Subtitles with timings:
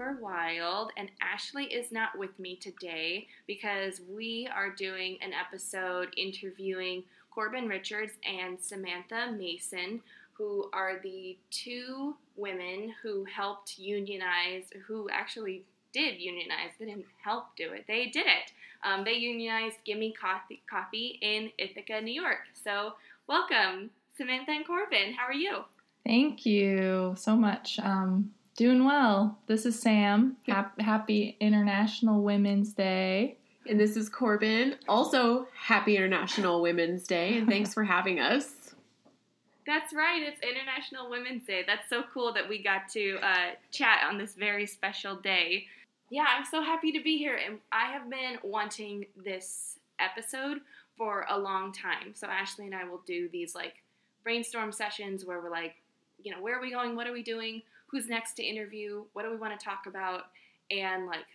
[0.00, 6.08] Super Wild, and Ashley is not with me today because we are doing an episode
[6.16, 10.00] interviewing Corbin Richards and Samantha Mason,
[10.32, 16.70] who are the two women who helped unionize, who actually did unionize.
[16.78, 18.52] They didn't help do it, they did it.
[18.82, 22.48] Um, they unionized Gimme Coffee, Coffee in Ithaca, New York.
[22.64, 22.94] So,
[23.26, 25.12] welcome, Samantha and Corbin.
[25.12, 25.58] How are you?
[26.06, 27.78] Thank you so much.
[27.80, 28.30] Um,
[28.60, 29.38] doing well.
[29.46, 30.36] This is Sam.
[30.78, 33.38] happy International Women's Day.
[33.66, 34.76] And this is Corbin.
[34.86, 38.74] Also, happy International Women's Day, and thanks for having us.
[39.66, 40.22] That's right.
[40.22, 41.64] It's International Women's Day.
[41.66, 45.64] That's so cool that we got to uh, chat on this very special day.
[46.10, 50.58] Yeah, I'm so happy to be here, and I have been wanting this episode
[50.98, 52.12] for a long time.
[52.12, 53.76] So Ashley and I will do these like
[54.22, 55.76] brainstorm sessions where we're like,
[56.22, 56.94] you know, where are we going?
[56.94, 57.62] What are we doing?
[57.90, 59.04] Who's next to interview?
[59.12, 60.24] What do we want to talk about?
[60.70, 61.26] And like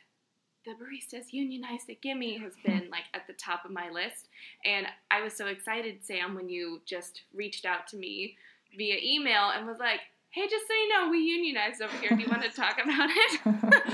[0.65, 4.29] the baristas unionized at Gimme has been like at the top of my list.
[4.65, 8.37] And I was so excited, Sam, when you just reached out to me
[8.77, 9.99] via email and was like,
[10.31, 12.09] hey, just so you know, we unionized over here.
[12.09, 13.93] Do you want to talk about it?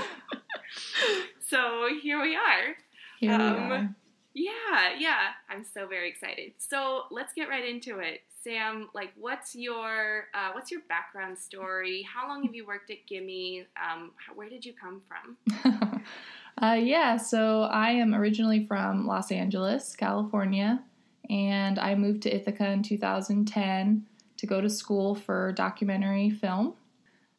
[1.48, 2.76] so here we are.
[3.20, 3.94] Here um, we are.
[4.34, 5.30] Yeah, yeah.
[5.48, 6.52] I'm so very excited.
[6.58, 8.20] So let's get right into it.
[8.42, 12.02] Sam, like, what's your uh, what's your background story?
[12.02, 13.66] How long have you worked at Gimme?
[13.76, 16.02] Um, where did you come from?
[16.62, 20.82] uh, yeah, so I am originally from Los Angeles, California,
[21.30, 24.06] and I moved to Ithaca in 2010
[24.38, 26.74] to go to school for documentary film.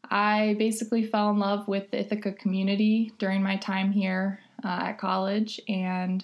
[0.10, 4.98] I basically fell in love with the Ithaca community during my time here uh, at
[5.00, 6.24] college and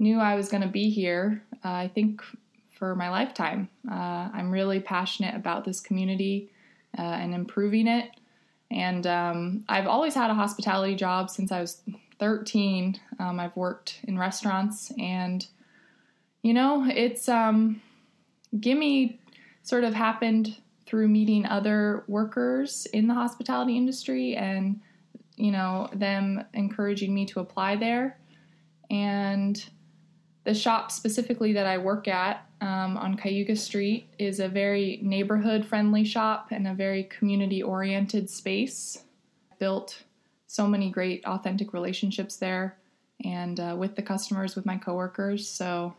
[0.00, 1.42] knew I was going to be here.
[1.64, 2.22] Uh, I think
[2.70, 3.68] for my lifetime.
[3.88, 6.50] Uh, I'm really passionate about this community
[6.98, 8.10] uh, and improving it.
[8.70, 11.82] And um, I've always had a hospitality job since I was
[12.18, 12.98] 13.
[13.18, 15.46] Um, I've worked in restaurants, and
[16.42, 17.82] you know, it's um,
[18.58, 19.20] Gimme
[19.62, 20.56] sort of happened
[20.86, 24.80] through meeting other workers in the hospitality industry and
[25.36, 28.18] you know them encouraging me to apply there
[28.90, 29.70] and
[30.44, 35.64] the shop specifically that I work at um, on Cayuga Street is a very neighborhood
[35.64, 39.04] friendly shop and a very community oriented space.
[39.58, 40.02] Built
[40.46, 42.76] so many great authentic relationships there
[43.22, 45.46] and uh, with the customers, with my coworkers.
[45.46, 45.94] So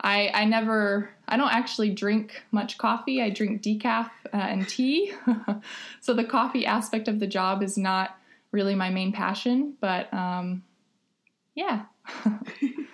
[0.00, 3.22] I, I never, I don't actually drink much coffee.
[3.22, 5.12] I drink decaf uh, and tea.
[6.00, 8.18] so the coffee aspect of the job is not
[8.50, 10.62] really my main passion, but um,
[11.54, 11.84] yeah.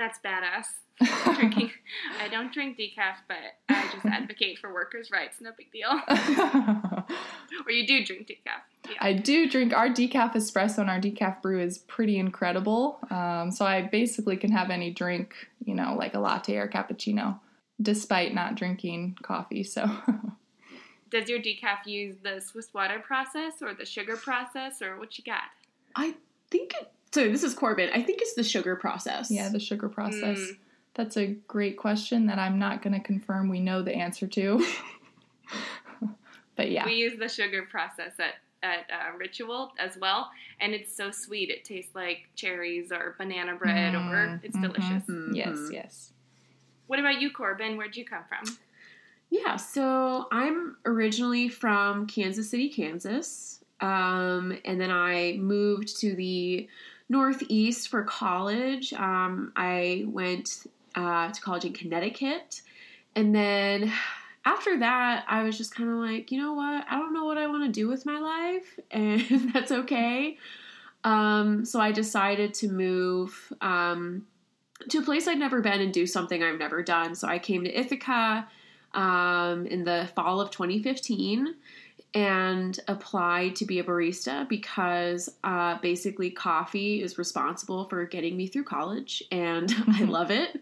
[0.00, 0.64] That's badass.
[1.36, 1.70] Drinking.
[2.18, 3.36] I don't drink decaf, but
[3.68, 5.42] I just advocate for workers' rights.
[5.42, 5.90] No big deal.
[7.66, 8.62] or you do drink decaf.
[8.88, 8.96] Yeah.
[8.98, 12.98] I do drink our decaf espresso and our decaf brew is pretty incredible.
[13.10, 17.38] Um, so I basically can have any drink, you know, like a latte or cappuccino,
[17.82, 19.64] despite not drinking coffee.
[19.64, 19.84] So.
[21.10, 25.24] Does your decaf use the Swiss water process or the sugar process or what you
[25.24, 25.42] got?
[25.94, 26.14] I
[26.50, 27.90] think it so this is Corbin.
[27.92, 29.30] I think it's the sugar process.
[29.30, 30.38] Yeah, the sugar process.
[30.38, 30.56] Mm.
[30.94, 34.64] That's a great question that I'm not going to confirm we know the answer to.
[36.56, 36.84] but yeah.
[36.84, 41.48] We use the sugar process at at uh, Ritual as well, and it's so sweet.
[41.50, 45.06] It tastes like cherries or banana bread, mm, or it's mm-hmm, delicious.
[45.06, 45.34] Mm-hmm.
[45.34, 46.12] Yes, yes.
[46.86, 47.76] What about you, Corbin?
[47.76, 48.58] Where'd you come from?
[49.30, 56.68] Yeah, so I'm originally from Kansas City, Kansas, um, and then I moved to the
[57.10, 58.92] Northeast for college.
[58.94, 62.62] Um, I went uh, to college in Connecticut.
[63.14, 63.92] And then
[64.44, 66.86] after that, I was just kind of like, you know what?
[66.88, 70.38] I don't know what I want to do with my life, and that's okay.
[71.02, 74.26] Um, so I decided to move um,
[74.88, 77.14] to a place I'd never been and do something I've never done.
[77.14, 78.46] So I came to Ithaca
[78.94, 81.54] um, in the fall of 2015
[82.14, 88.46] and applied to be a barista because uh, basically coffee is responsible for getting me
[88.48, 90.60] through college and I love it.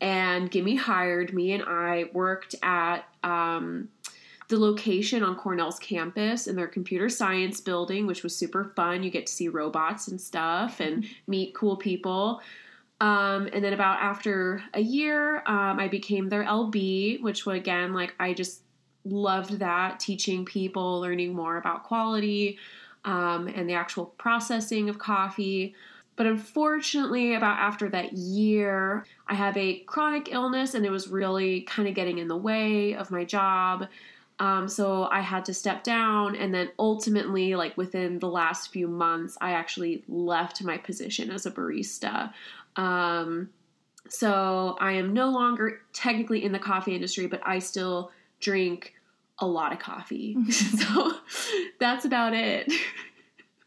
[0.00, 3.88] And Gimme hired me, and I worked at um,
[4.48, 9.04] the location on Cornell's campus in their computer science building, which was super fun.
[9.04, 12.40] You get to see robots and stuff and meet cool people.
[13.00, 18.14] Um, and then about after a year, um, I became their LB, which again, like
[18.18, 18.62] I just
[19.04, 22.58] loved that teaching people, learning more about quality
[23.04, 25.74] um, and the actual processing of coffee.
[26.14, 31.62] But unfortunately, about after that year, I have a chronic illness and it was really
[31.62, 33.88] kind of getting in the way of my job.
[34.38, 38.88] Um, so I had to step down, and then ultimately, like within the last few
[38.88, 42.32] months, I actually left my position as a barista.
[42.74, 43.50] Um,
[44.08, 48.10] so I am no longer technically in the coffee industry, but I still
[48.42, 48.94] drink
[49.38, 50.36] a lot of coffee.
[50.50, 51.14] so
[51.80, 52.70] that's about it.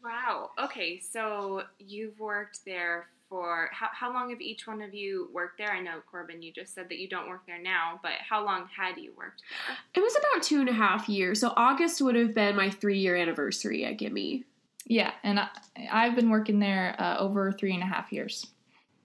[0.04, 0.50] Wow.
[0.62, 5.58] Okay, so you've worked there for how, how long have each one of you worked
[5.58, 5.72] there?
[5.72, 8.68] I know Corbin, you just said that you don't work there now, but how long
[8.74, 9.76] had you worked there?
[9.94, 11.40] It was about two and a half years.
[11.40, 14.44] So August would have been my three year anniversary at Gimme.
[14.84, 15.48] Yeah, and I,
[15.90, 18.46] I've been working there uh, over three and a half years.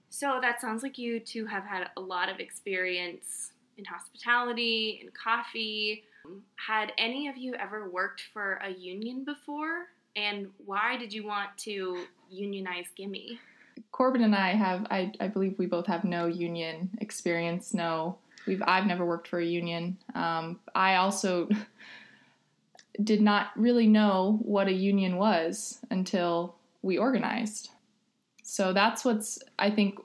[0.09, 5.11] So that sounds like you two have had a lot of experience in hospitality, in
[5.11, 6.03] coffee.
[6.55, 9.87] Had any of you ever worked for a union before?
[10.15, 13.39] And why did you want to unionize Gimme?
[13.91, 17.73] Corbin and I have, I, I believe we both have no union experience.
[17.73, 19.97] No, we've, I've never worked for a union.
[20.13, 21.49] Um, I also
[23.03, 27.69] did not really know what a union was until we organized.
[28.43, 29.97] So that's what's, I think,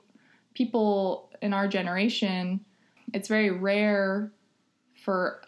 [0.53, 2.61] people in our generation,
[3.13, 4.31] it's very rare
[4.93, 5.41] for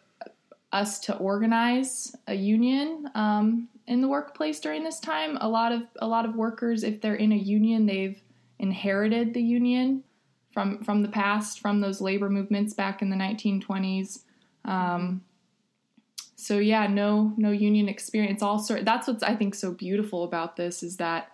[0.71, 5.37] us to organize a union um, in the workplace during this time.
[5.41, 8.21] A lot of a lot of workers, if they're in a union, they've
[8.59, 10.03] inherited the union
[10.51, 14.23] from from the past, from those labor movements back in the 1920s.
[14.65, 15.23] Um,
[16.35, 18.41] so yeah, no no union experience.
[18.41, 18.85] All sort.
[18.85, 21.31] That's what's I think so beautiful about this is that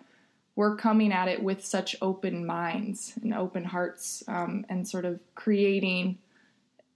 [0.55, 5.19] we're coming at it with such open minds and open hearts, um, and sort of
[5.35, 6.17] creating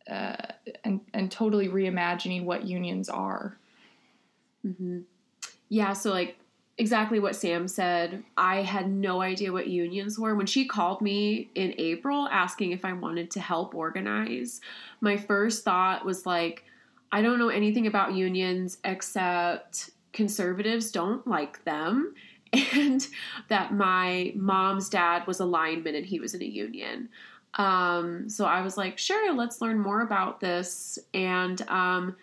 [0.09, 0.35] uh,
[0.83, 3.57] and and totally reimagining what unions are.
[4.65, 4.99] Mm-hmm.
[5.69, 6.37] Yeah, so like
[6.77, 8.23] exactly what Sam said.
[8.37, 10.35] I had no idea what unions were.
[10.35, 14.61] When she called me in April asking if I wanted to help organize,
[15.01, 16.63] my first thought was like,
[17.11, 22.15] I don't know anything about unions except conservatives don't like them
[22.53, 23.07] and
[23.47, 27.09] that my mom's dad was a lineman and he was in a union.
[27.55, 30.99] Um, so I was like, sure, let's learn more about this.
[31.13, 32.15] And um,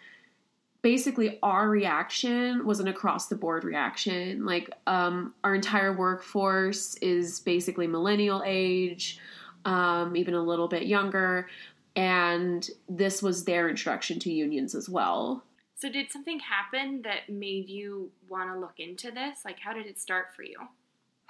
[0.82, 4.46] basically, our reaction was an across the board reaction.
[4.46, 9.19] Like, um, our entire workforce is basically millennial age,
[9.64, 11.49] um, even a little bit younger.
[11.96, 15.43] And this was their introduction to unions as well.
[15.78, 19.40] So, did something happen that made you want to look into this?
[19.44, 20.56] Like, how did it start for you?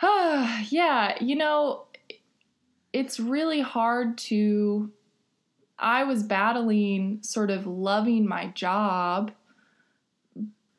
[0.70, 1.87] yeah, you know,
[2.93, 4.90] it's really hard to.
[5.78, 9.32] I was battling sort of loving my job,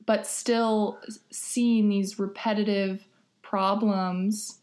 [0.06, 1.00] but still
[1.30, 3.06] seeing these repetitive
[3.44, 4.60] problems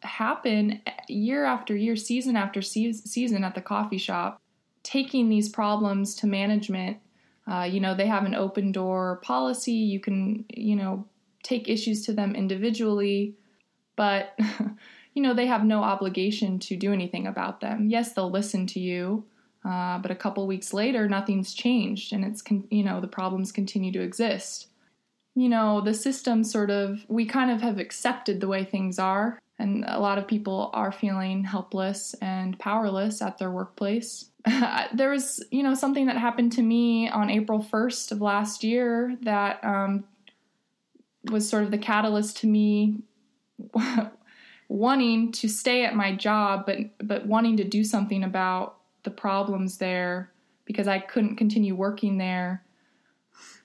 [0.00, 4.40] happen year after year, season after season at the coffee shop.
[4.82, 6.98] Taking these problems to management,
[7.50, 9.72] uh, you know, they have an open door policy.
[9.72, 11.06] You can, you know,
[11.42, 13.34] take issues to them individually,
[13.96, 14.38] but
[15.14, 17.88] you know, they have no obligation to do anything about them.
[17.88, 19.24] Yes, they'll listen to you,
[19.64, 23.52] uh, but a couple weeks later, nothing's changed, and it's con- you know the problems
[23.52, 24.68] continue to exist.
[25.34, 29.38] You know, the system sort of we kind of have accepted the way things are,
[29.62, 34.26] and a lot of people are feeling helpless and powerless at their workplace.
[34.92, 39.16] there was, you know, something that happened to me on April 1st of last year
[39.22, 40.04] that um,
[41.30, 42.98] was sort of the catalyst to me
[44.68, 49.78] wanting to stay at my job, but but wanting to do something about the problems
[49.78, 50.32] there
[50.64, 52.64] because I couldn't continue working there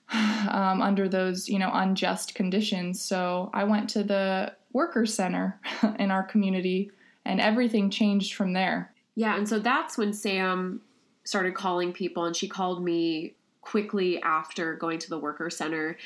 [0.12, 3.02] um, under those you know unjust conditions.
[3.02, 5.60] So I went to the worker center
[5.98, 6.92] in our community,
[7.24, 8.94] and everything changed from there.
[9.16, 10.80] Yeah, and so that's when Sam
[11.24, 15.98] started calling people, and she called me quickly after going to the worker center,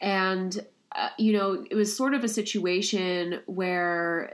[0.00, 0.66] and
[0.96, 4.32] uh, you know, it was sort of a situation where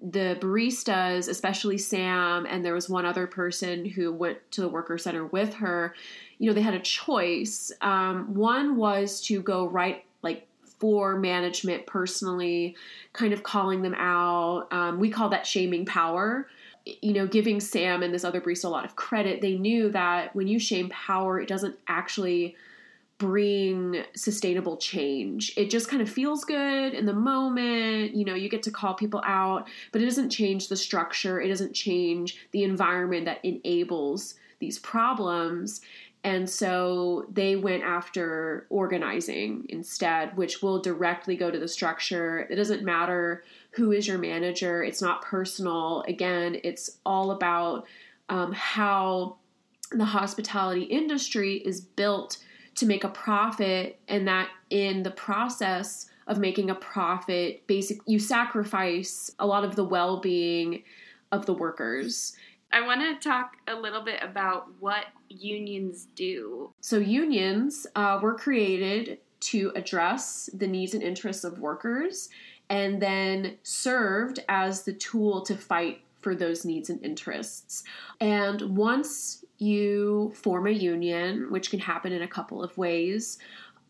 [0.00, 4.98] the baristas, especially Sam, and there was one other person who went to the worker
[4.98, 5.94] center with her,
[6.38, 7.72] you know, they had a choice.
[7.80, 10.04] Um, one was to go right,
[10.82, 12.74] for management personally,
[13.12, 14.66] kind of calling them out.
[14.72, 16.48] Um, we call that shaming power.
[16.84, 19.40] You know, giving Sam and this other barista a lot of credit.
[19.40, 22.56] They knew that when you shame power, it doesn't actually
[23.18, 25.52] bring sustainable change.
[25.56, 28.16] It just kind of feels good in the moment.
[28.16, 31.46] You know, you get to call people out, but it doesn't change the structure, it
[31.46, 35.80] doesn't change the environment that enables these problems.
[36.24, 42.46] And so they went after organizing instead, which will directly go to the structure.
[42.48, 46.04] It doesn't matter who is your manager, it's not personal.
[46.06, 47.86] Again, it's all about
[48.28, 49.36] um, how
[49.90, 52.38] the hospitality industry is built
[52.74, 58.18] to make a profit and that in the process of making a profit basic you
[58.18, 60.82] sacrifice a lot of the well-being
[61.30, 62.34] of the workers
[62.72, 66.72] I want to talk a little bit about what unions do.
[66.80, 72.28] so unions uh, were created to address the needs and interests of workers
[72.70, 77.82] and then served as the tool to fight for those needs and interests
[78.20, 83.38] and once you form a union which can happen in a couple of ways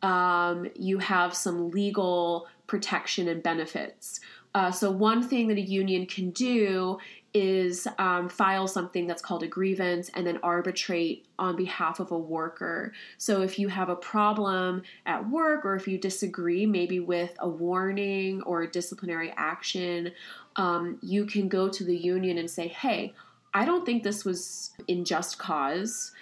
[0.03, 4.21] um, you have some legal protection and benefits.
[4.55, 6.99] Uh, so, one thing that a union can do
[7.35, 12.19] is um, file something that's called a grievance and then arbitrate on behalf of a
[12.19, 12.93] worker.
[13.19, 17.49] So, if you have a problem at work or if you disagree maybe with a
[17.49, 20.13] warning or a disciplinary action,
[20.57, 23.15] um, you can go to the union and say, hey,
[23.55, 26.13] I don't think this was in just cause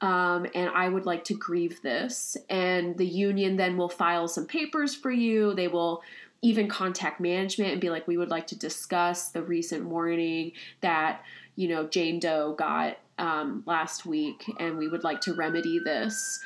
[0.00, 2.36] um, and I would like to grieve this.
[2.48, 5.54] And the union then will file some papers for you.
[5.54, 6.02] They will
[6.42, 11.22] even contact management and be like, we would like to discuss the recent warning that,
[11.56, 16.40] you know, Jane Doe got um, last week, and we would like to remedy this.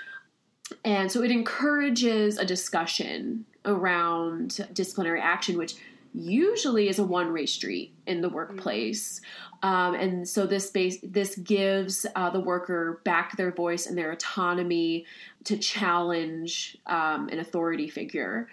[0.85, 5.77] And so it encourages a discussion around disciplinary action, which
[6.13, 9.21] usually is a one-way street in the workplace.
[9.63, 14.13] Um, and so this base this gives uh, the worker back their voice and their
[14.13, 15.07] autonomy
[15.45, 18.49] to challenge um, an authority figure.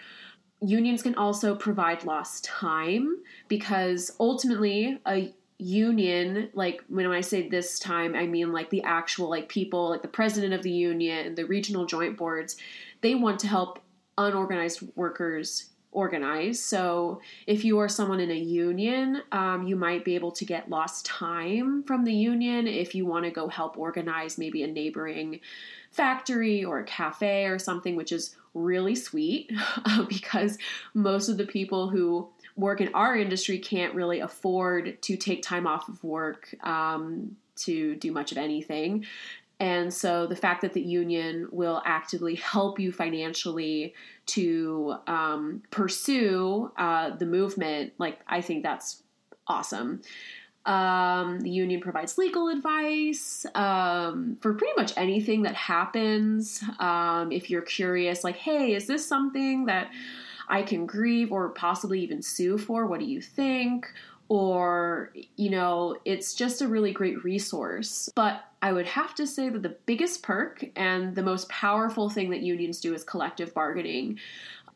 [0.61, 7.77] Unions can also provide lost time because ultimately a union like when i say this
[7.77, 11.45] time i mean like the actual like people like the president of the union the
[11.45, 12.57] regional joint boards
[13.01, 13.79] they want to help
[14.17, 16.63] unorganized workers organize.
[16.63, 20.69] So, if you are someone in a union, um, you might be able to get
[20.69, 25.41] lost time from the union if you want to go help organize maybe a neighboring
[25.91, 29.51] factory or a cafe or something, which is really sweet
[30.09, 30.57] because
[30.93, 35.65] most of the people who work in our industry can't really afford to take time
[35.65, 39.05] off of work um, to do much of anything.
[39.59, 43.93] And so the fact that the union will actively help you financially
[44.27, 49.03] to um, pursue uh, the movement, like, I think that's
[49.45, 50.01] awesome.
[50.65, 56.63] Um, the union provides legal advice um, for pretty much anything that happens.
[56.79, 59.89] Um, if you're curious, like, hey, is this something that
[60.47, 62.85] I can grieve or possibly even sue for?
[62.85, 63.87] What do you think?
[64.29, 68.09] Or, you know, it's just a really great resource.
[68.15, 72.29] But I would have to say that the biggest perk and the most powerful thing
[72.29, 74.19] that unions do is collective bargaining.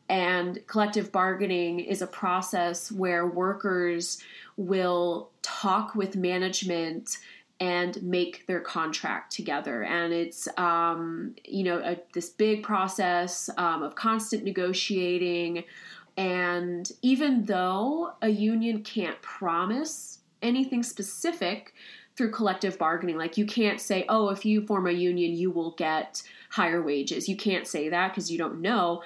[0.08, 4.22] And collective bargaining is a process where workers
[4.56, 7.18] will talk with management
[7.58, 9.82] and make their contract together.
[9.82, 15.64] And it's, um, you know, a, this big process um, of constant negotiating.
[16.16, 21.72] And even though a union can't promise anything specific,
[22.16, 23.18] through collective bargaining.
[23.18, 27.28] Like you can't say, oh, if you form a union, you will get higher wages.
[27.28, 29.02] You can't say that because you don't know.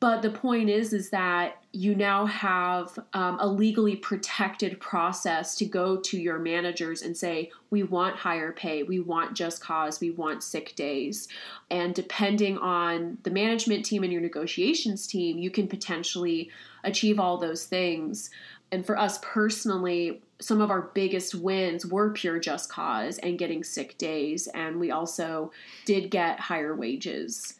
[0.00, 5.64] But the point is, is that you now have um, a legally protected process to
[5.64, 10.10] go to your managers and say, we want higher pay, we want just cause, we
[10.10, 11.28] want sick days.
[11.70, 16.50] And depending on the management team and your negotiations team, you can potentially
[16.82, 18.30] achieve all those things.
[18.70, 23.64] And for us personally, some of our biggest wins were pure just cause and getting
[23.64, 24.48] sick days.
[24.48, 25.52] And we also
[25.86, 27.54] did get higher wages.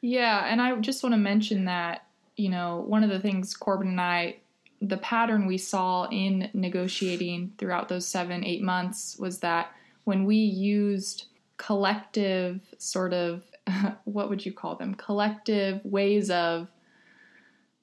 [0.00, 3.88] Yeah, and I just want to mention that, you know, one of the things Corbin
[3.88, 4.36] and I,
[4.80, 9.72] the pattern we saw in negotiating throughout those seven, eight months was that
[10.04, 11.26] when we used
[11.56, 13.42] collective sort of,
[14.04, 14.94] what would you call them?
[14.94, 16.68] Collective ways of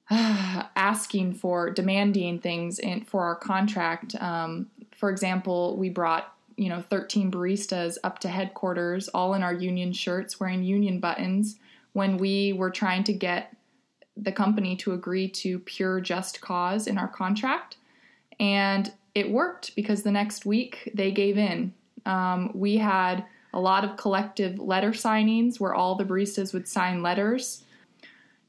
[0.10, 4.14] asking for, demanding things in, for our contract.
[4.16, 9.52] Um, for example, we brought you know 13 baristas up to headquarters, all in our
[9.52, 11.56] union shirts, wearing union buttons,
[11.96, 13.56] when we were trying to get
[14.16, 17.76] the company to agree to pure just cause in our contract.
[18.38, 21.72] And it worked because the next week they gave in.
[22.04, 27.02] Um, we had a lot of collective letter signings where all the baristas would sign
[27.02, 27.64] letters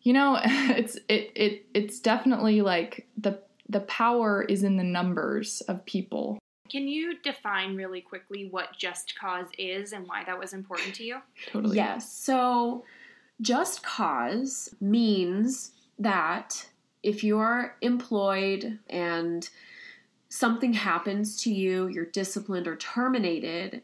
[0.08, 5.62] you know, it's it it it's definitely like the the power is in the numbers
[5.68, 6.40] of people.
[6.70, 11.04] Can you define really quickly what just cause is and why that was important to
[11.04, 11.18] you?
[11.52, 11.76] Totally.
[11.76, 12.12] Yes.
[12.12, 12.86] So,
[13.42, 16.68] just cause means that
[17.04, 19.50] if you're employed and
[20.30, 23.82] something happens to you, you're disciplined or terminated,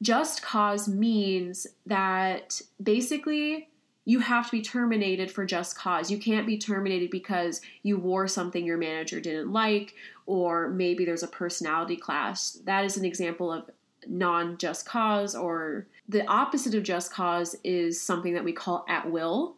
[0.00, 3.68] just cause means that basically
[4.04, 6.10] you have to be terminated for just cause.
[6.10, 9.94] You can't be terminated because you wore something your manager didn't like,
[10.26, 12.50] or maybe there's a personality clash.
[12.64, 13.70] That is an example of
[14.08, 19.10] non just cause, or the opposite of just cause is something that we call at
[19.10, 19.56] will.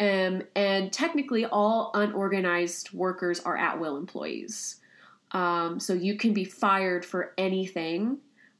[0.00, 4.80] Um, and technically, all unorganized workers are at will employees.
[5.32, 8.18] Um, so you can be fired for anything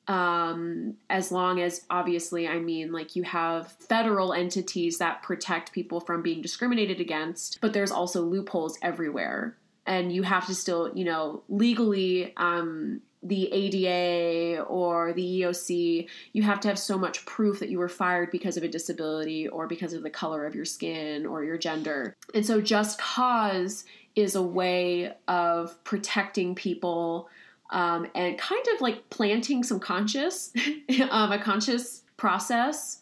[0.08, 6.00] um, as long as obviously i mean like you have federal entities that protect people
[6.00, 11.04] from being discriminated against but there's also loopholes everywhere and you have to still you
[11.04, 17.60] know legally um, the ada or the eoc you have to have so much proof
[17.60, 20.64] that you were fired because of a disability or because of the color of your
[20.64, 22.16] skin or your gender.
[22.34, 27.28] And so just cause is a way of protecting people
[27.70, 30.52] um, and kind of like planting some conscious,
[31.10, 33.00] um, a conscious process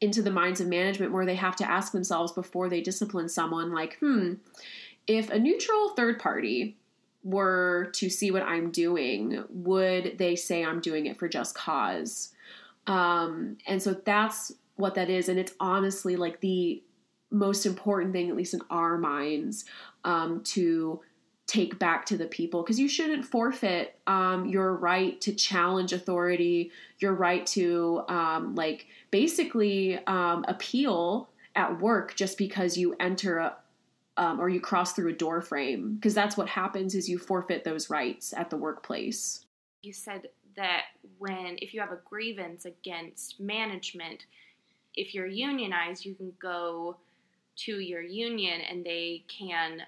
[0.00, 3.72] into the minds of management where they have to ask themselves before they discipline someone,
[3.72, 4.34] like, hmm,
[5.06, 6.76] if a neutral third party
[7.24, 12.32] were to see what I'm doing, would they say I'm doing it for just cause?
[12.86, 15.28] Um, and so that's what that is.
[15.28, 16.82] And it's honestly like the
[17.30, 19.64] most important thing, at least in our minds,
[20.04, 21.00] um, to
[21.46, 26.70] take back to the people because you shouldn't forfeit um, your right to challenge authority,
[26.98, 33.56] your right to um, like basically um, appeal at work just because you enter a
[34.16, 37.64] um, or you cross through a door frame because that's what happens is you forfeit
[37.64, 39.44] those rights at the workplace.
[39.82, 40.82] You said that
[41.18, 44.26] when if you have a grievance against management,
[44.94, 46.98] if you're unionized, you can go
[47.56, 49.82] to your union and they can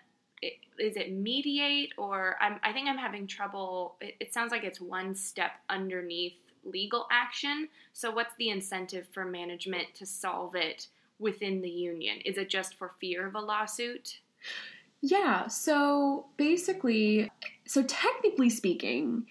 [0.78, 4.80] is it mediate or I'm, i think i'm having trouble it, it, sounds like it's
[4.80, 11.62] one step underneath legal action so what's the incentive for management to solve it within
[11.62, 14.20] the union is it just for fear of a lawsuit
[15.00, 17.30] yeah so basically
[17.66, 19.26] so technically speaking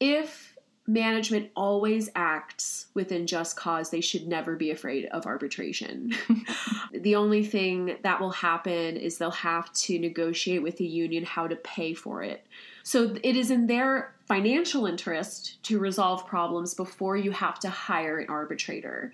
[0.00, 0.54] if
[0.86, 3.90] management always acts within just cause.
[3.90, 6.12] They should never be afraid of arbitration.
[6.92, 11.46] the only thing that will happen is they'll have to negotiate with the union how
[11.46, 12.46] to pay for it.
[12.82, 18.18] So it is in their financial interest to resolve problems before you have to hire
[18.18, 19.12] an arbitrator.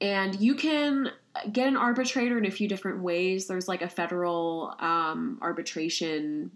[0.00, 1.12] And you can
[1.52, 3.46] get an arbitrator in a few different ways.
[3.46, 6.50] There's like a federal um, arbitration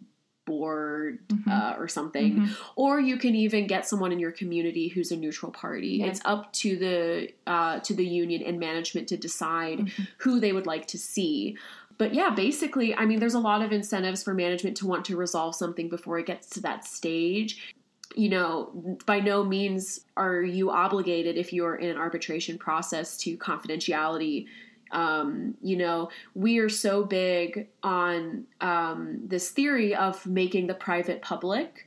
[0.47, 1.51] board mm-hmm.
[1.51, 2.53] uh, or something mm-hmm.
[2.77, 6.07] or you can even get someone in your community who's a neutral party yeah.
[6.07, 10.03] it's up to the uh, to the union and management to decide mm-hmm.
[10.19, 11.57] who they would like to see
[11.99, 15.17] but yeah basically i mean there's a lot of incentives for management to want to
[15.17, 17.75] resolve something before it gets to that stage
[18.15, 23.37] you know, by no means are you obligated if you're in an arbitration process to
[23.37, 24.47] confidentiality
[24.93, 31.23] um, you know, we are so big on um, this theory of making the private
[31.23, 31.87] public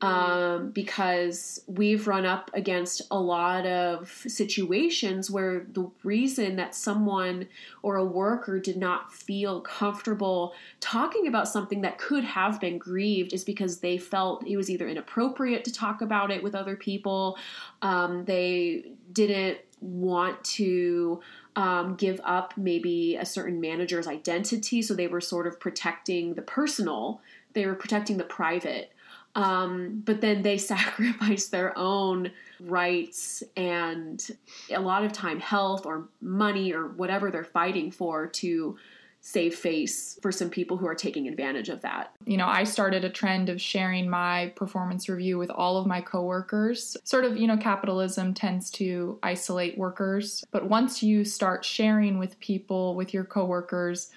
[0.00, 7.48] um, because we've run up against a lot of situations where the reason that someone
[7.82, 13.32] or a worker did not feel comfortable talking about something that could have been grieved
[13.32, 17.36] is because they felt it was either inappropriate to talk about it with other people,
[17.82, 21.20] um, they didn't want to
[21.58, 24.80] um, give up maybe a certain manager's identity.
[24.80, 27.20] So they were sort of protecting the personal,
[27.52, 28.92] they were protecting the private.
[29.34, 34.24] Um, but then they sacrifice their own rights and
[34.72, 38.76] a lot of time health or money or whatever they're fighting for to
[39.20, 42.12] save face for some people who are taking advantage of that.
[42.24, 46.00] You know, I started a trend of sharing my performance review with all of my
[46.00, 46.96] coworkers.
[47.04, 52.38] Sort of, you know, capitalism tends to isolate workers, but once you start sharing with
[52.40, 54.10] people, with your coworkers,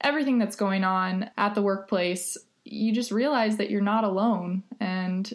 [0.00, 5.34] everything that's going on at the workplace, you just realize that you're not alone and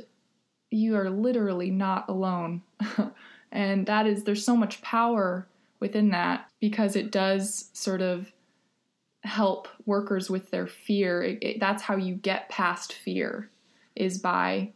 [0.69, 2.61] you are literally not alone.
[3.51, 5.47] and that is there's so much power
[5.79, 8.31] within that because it does sort of
[9.23, 11.23] help workers with their fear.
[11.23, 13.49] It, it, that's how you get past fear
[13.95, 14.71] is by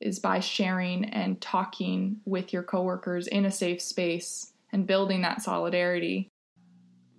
[0.00, 5.42] is by sharing and talking with your coworkers in a safe space and building that
[5.42, 6.28] solidarity.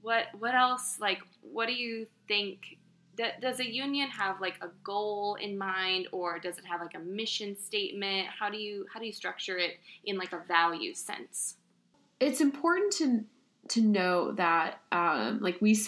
[0.02, 2.78] What what else like what do you think
[3.42, 7.00] does a union have like a goal in mind or does it have like a
[7.00, 8.28] mission statement?
[8.28, 11.56] How do you how do you structure it in like a value sense?
[12.20, 13.24] It's important to
[13.70, 15.80] to know that um, like we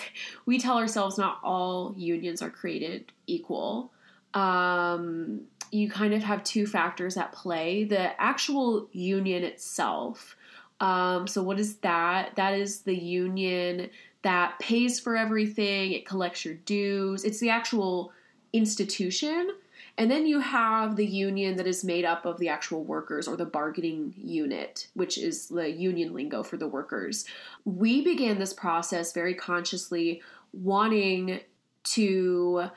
[0.46, 3.92] we tell ourselves not all unions are created equal
[4.34, 10.36] um, you kind of have two factors at play the actual union itself
[10.80, 12.36] Um, so, what is that?
[12.36, 13.90] That is the union
[14.22, 18.12] that pays for everything, it collects your dues, it's the actual
[18.54, 19.50] institution.
[19.98, 23.36] And then you have the union that is made up of the actual workers or
[23.36, 27.26] the bargaining unit, which is the union lingo for the workers.
[27.66, 30.22] We began this process very consciously
[30.54, 31.40] wanting
[31.84, 32.70] to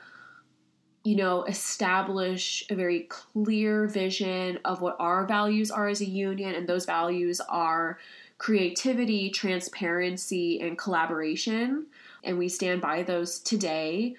[1.03, 6.53] you know, establish a very clear vision of what our values are as a union,
[6.53, 7.97] and those values are
[8.37, 11.87] creativity, transparency, and collaboration.
[12.23, 14.15] And we stand by those today.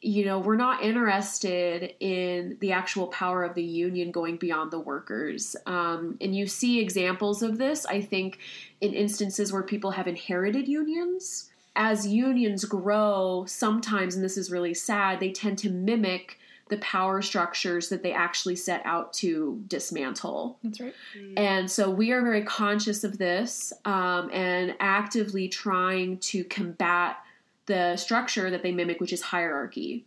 [0.00, 4.80] You know, we're not interested in the actual power of the union going beyond the
[4.80, 5.54] workers.
[5.66, 8.38] Um, and you see examples of this, I think,
[8.80, 14.74] in instances where people have inherited unions as unions grow, sometimes, and this is really
[14.74, 20.58] sad, they tend to mimic the power structures that they actually set out to dismantle.
[20.64, 20.94] That's right.
[21.16, 21.38] Mm.
[21.38, 27.18] And so we are very conscious of this um, and actively trying to combat
[27.66, 30.04] the structure that they mimic, which is hierarchy.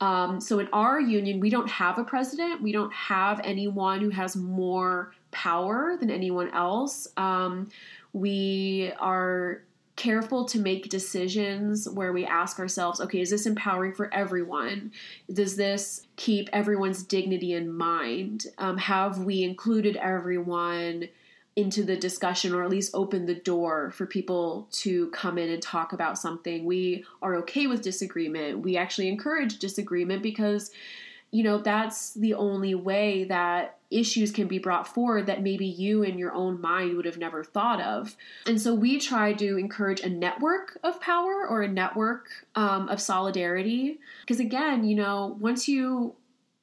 [0.00, 2.62] Um, so in our union, we don't have a president.
[2.62, 7.08] We don't have anyone who has more power than anyone else.
[7.16, 7.68] Um,
[8.12, 9.62] we are
[9.96, 14.90] careful to make decisions where we ask ourselves, okay, is this empowering for everyone?
[15.30, 18.46] Does this keep everyone's dignity in mind?
[18.56, 21.08] Um, have we included everyone
[21.60, 25.62] into the discussion or at least open the door for people to come in and
[25.62, 26.64] talk about something?
[26.64, 28.60] We are okay with disagreement.
[28.60, 30.70] We actually encourage disagreement because
[31.32, 36.02] you know, that's the only way that issues can be brought forward that maybe you
[36.02, 38.16] in your own mind would have never thought of.
[38.46, 43.00] And so we try to encourage a network of power or a network um, of
[43.00, 43.98] solidarity.
[44.22, 46.14] Because again, you know, once you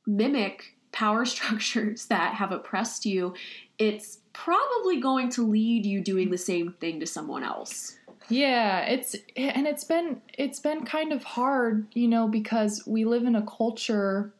[0.05, 3.33] mimic power structures that have oppressed you,
[3.77, 7.97] it's probably going to lead you doing the same thing to someone else.
[8.29, 13.23] Yeah, it's and it's been it's been kind of hard, you know, because we live
[13.23, 14.33] in a culture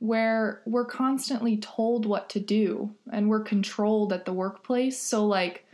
[0.00, 5.00] where we're constantly told what to do and we're controlled at the workplace.
[5.00, 5.66] So, like,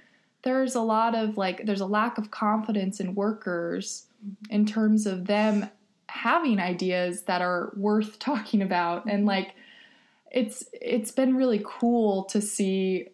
[0.42, 4.06] there's a lot of like, there's a lack of confidence in workers
[4.50, 5.70] in terms of them
[6.08, 9.06] having ideas that are worth talking about.
[9.06, 9.54] And like,
[10.30, 13.08] it's it's been really cool to see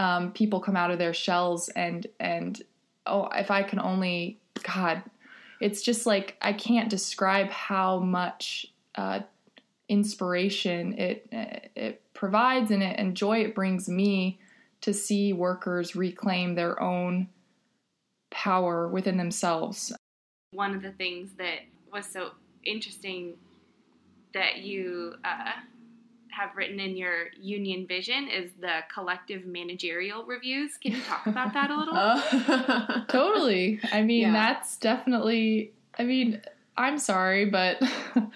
[0.00, 2.62] um, people come out of their shells and and
[3.04, 5.02] oh, if I can only God,
[5.60, 9.20] it's just like I can't describe how much uh,
[9.90, 14.40] inspiration it it provides and it and joy it brings me
[14.80, 17.28] to see workers reclaim their own
[18.30, 19.92] power within themselves.
[20.52, 21.58] One of the things that
[21.92, 22.30] was so
[22.64, 23.34] interesting
[24.32, 25.52] that you uh,
[26.32, 30.76] have written in your union vision is the collective managerial reviews.
[30.78, 31.94] Can you talk about that a little?
[31.94, 33.80] Uh, totally.
[33.92, 34.32] I mean, yeah.
[34.32, 35.72] that's definitely.
[35.98, 36.40] I mean,
[36.76, 37.78] I'm sorry, but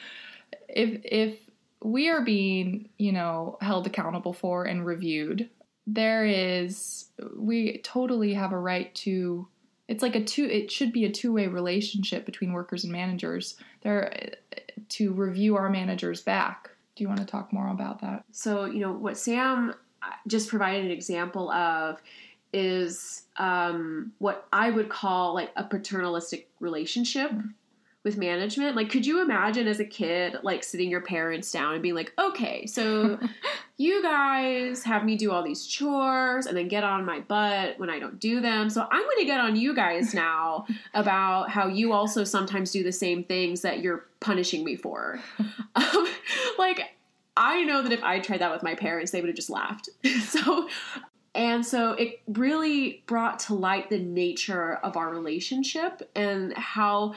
[0.69, 1.39] if if
[1.83, 5.51] we are being, you know, held accountable for and reviewed.
[5.87, 9.49] There is, we totally have a right to.
[9.87, 10.47] It's like a two.
[10.47, 13.57] It should be a two-way relationship between workers and managers.
[13.83, 14.35] There,
[14.91, 16.71] to review our managers back.
[16.97, 18.25] Do you want to talk more about that?
[18.31, 19.75] So you know what Sam
[20.27, 22.03] just provided an example of
[22.53, 27.31] is um, what I would call like a paternalistic relationship.
[27.31, 27.49] Mm-hmm
[28.05, 28.77] with management.
[28.77, 32.13] Like, could you imagine as a kid, like sitting your parents down and being like,
[32.19, 33.19] okay, so
[33.77, 37.91] you guys have me do all these chores and then get on my butt when
[37.91, 38.71] I don't do them.
[38.71, 42.85] So I'm going to get on you guys now about how you also sometimes do
[42.85, 45.21] the same things that you're punishing me for.
[45.77, 46.07] Um,
[46.57, 46.95] like,
[47.37, 49.89] I know that if I tried that with my parents, they would have just laughed.
[50.29, 50.69] so
[51.35, 57.15] and so it really brought to light the nature of our relationship and how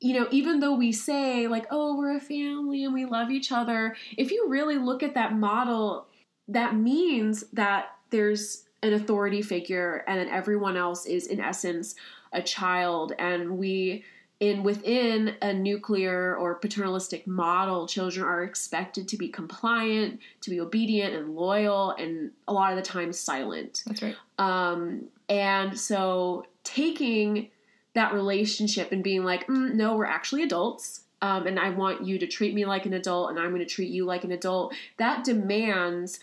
[0.00, 3.50] you know, even though we say, like, oh, we're a family and we love each
[3.50, 6.06] other, if you really look at that model,
[6.48, 11.94] that means that there's an authority figure and then everyone else is, in essence,
[12.32, 13.12] a child.
[13.18, 14.04] And we,
[14.38, 20.60] in within a nuclear or paternalistic model, children are expected to be compliant, to be
[20.60, 23.82] obedient and loyal, and a lot of the time silent.
[23.86, 24.16] That's right.
[24.38, 27.50] Um, and so taking
[27.96, 31.00] that relationship and being like, mm, no, we're actually adults.
[31.22, 33.66] Um, and I want you to treat me like an adult, and I'm going to
[33.66, 34.74] treat you like an adult.
[34.98, 36.20] That demands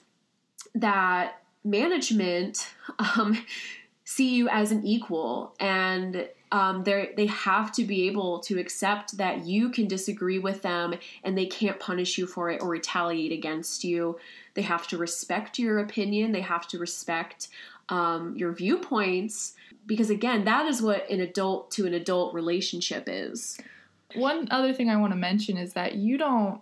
[0.76, 3.44] that management um,
[4.06, 9.44] see you as an equal, and um, they have to be able to accept that
[9.44, 13.84] you can disagree with them, and they can't punish you for it or retaliate against
[13.84, 14.20] you.
[14.54, 16.34] They have to respect your opinion.
[16.34, 17.48] They have to respect
[17.90, 19.56] um, your viewpoints
[19.86, 23.58] because again that is what an adult to an adult relationship is
[24.16, 26.62] One other thing I want to mention is that you don't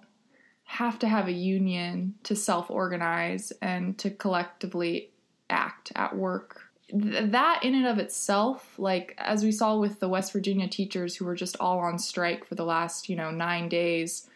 [0.63, 5.11] have to have a union to self organize and to collectively
[5.49, 6.61] act at work.
[6.89, 11.15] Th- that, in and of itself, like as we saw with the West Virginia teachers
[11.15, 14.29] who were just all on strike for the last, you know, nine days,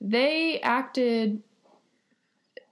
[0.00, 1.42] they acted.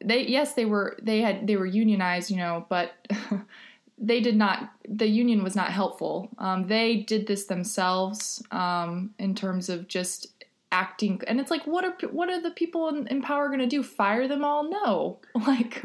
[0.03, 2.93] They yes, they were they had they were unionized, you know, but
[4.01, 6.31] they did not the union was not helpful.
[6.39, 10.29] Um, they did this themselves um, in terms of just
[10.73, 13.67] acting and it's like what are what are the people in, in power going to
[13.67, 13.83] do?
[13.83, 14.69] Fire them all?
[14.69, 15.19] No.
[15.47, 15.83] Like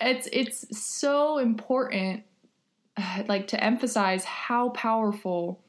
[0.00, 0.64] it's it's
[0.96, 2.22] so important
[3.28, 5.60] like to emphasize how powerful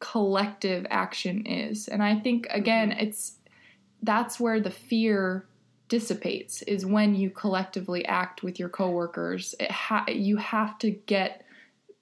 [0.00, 1.88] collective action is.
[1.88, 3.36] And i think again it's
[4.02, 5.46] that's where the fear
[5.88, 9.54] dissipates is when you collectively act with your coworkers.
[9.60, 11.44] It ha- you have to get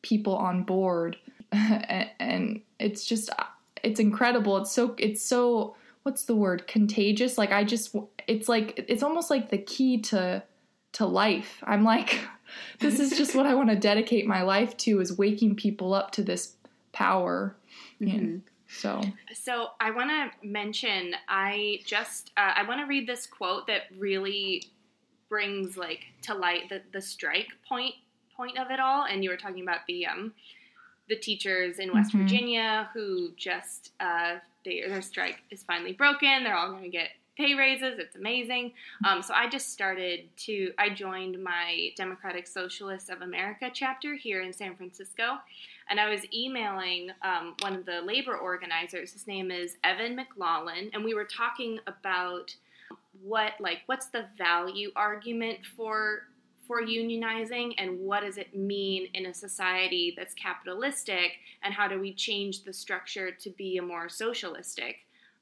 [0.03, 1.17] people on board,
[1.53, 3.31] and it's just
[3.83, 4.57] it's incredible.
[4.59, 7.37] It's so it's so what's the word contagious.
[7.37, 7.95] Like I just
[8.27, 10.43] it's like it's almost like the key to
[10.93, 11.63] to life.
[11.65, 12.21] I'm like
[12.79, 16.13] this is just what I want to dedicate my life to is waking people up
[16.13, 16.57] to this
[16.93, 17.57] power.
[18.01, 18.39] Mm-hmm.
[18.79, 21.15] So, so I want to mention.
[21.29, 24.65] I just uh, I want to read this quote that really
[25.29, 27.95] brings like to light the, the strike point
[28.37, 29.07] point of it all.
[29.07, 30.35] And you were talking about the um
[31.09, 32.23] the teachers in West mm-hmm.
[32.23, 36.45] Virginia who just uh, they, their strike is finally broken.
[36.45, 37.99] They're all going to get pay raises.
[37.99, 38.73] It's amazing.
[39.05, 44.41] Um, so I just started to, I joined my Democratic Socialists of America chapter here
[44.43, 45.39] in San Francisco.
[45.91, 49.13] And I was emailing um, one of the labor organizers.
[49.13, 50.91] His name is Evan McLaughlin.
[50.93, 52.55] And we were talking about
[53.23, 56.23] what, like, what's the value argument for
[56.67, 62.01] for unionizing and what does it mean in a society that's capitalistic and how do
[62.01, 64.97] we change the structure to be a more socialistic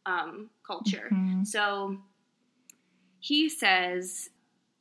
[0.06, 1.08] um, culture.
[1.12, 1.44] Mm-hmm.
[1.44, 1.98] So
[3.20, 4.30] he says,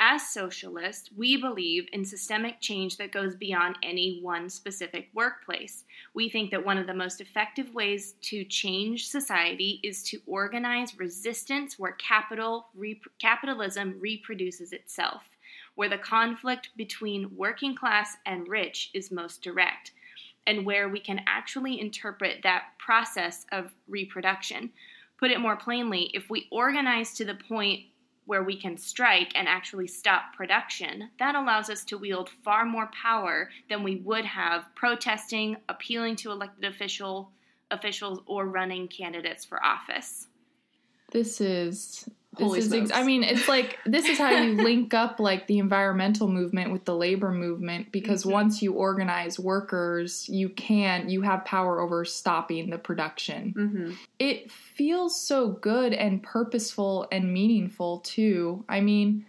[0.04, 5.84] as socialists, we believe in systemic change that goes beyond any one specific workplace.
[6.16, 10.98] We think that one of the most effective ways to change society is to organize
[10.98, 15.22] resistance where capital rep- capitalism reproduces itself,
[15.76, 19.92] where the conflict between working class and rich is most direct,
[20.48, 24.72] and where we can actually interpret that process of reproduction.
[25.20, 27.82] Put it more plainly, if we organize to the point
[28.26, 32.90] where we can strike and actually stop production, that allows us to wield far more
[32.94, 37.32] power than we would have protesting, appealing to elected official
[37.72, 40.28] officials or running candidates for office.
[41.12, 44.94] This is Holy this is ex- I mean, it's like this is how you link
[44.94, 48.32] up like the environmental movement with the labor movement because mm-hmm.
[48.32, 53.54] once you organize workers, you can you have power over stopping the production.
[53.58, 53.92] Mm-hmm.
[54.18, 58.64] It feels so good and purposeful and meaningful too.
[58.70, 59.26] I mean,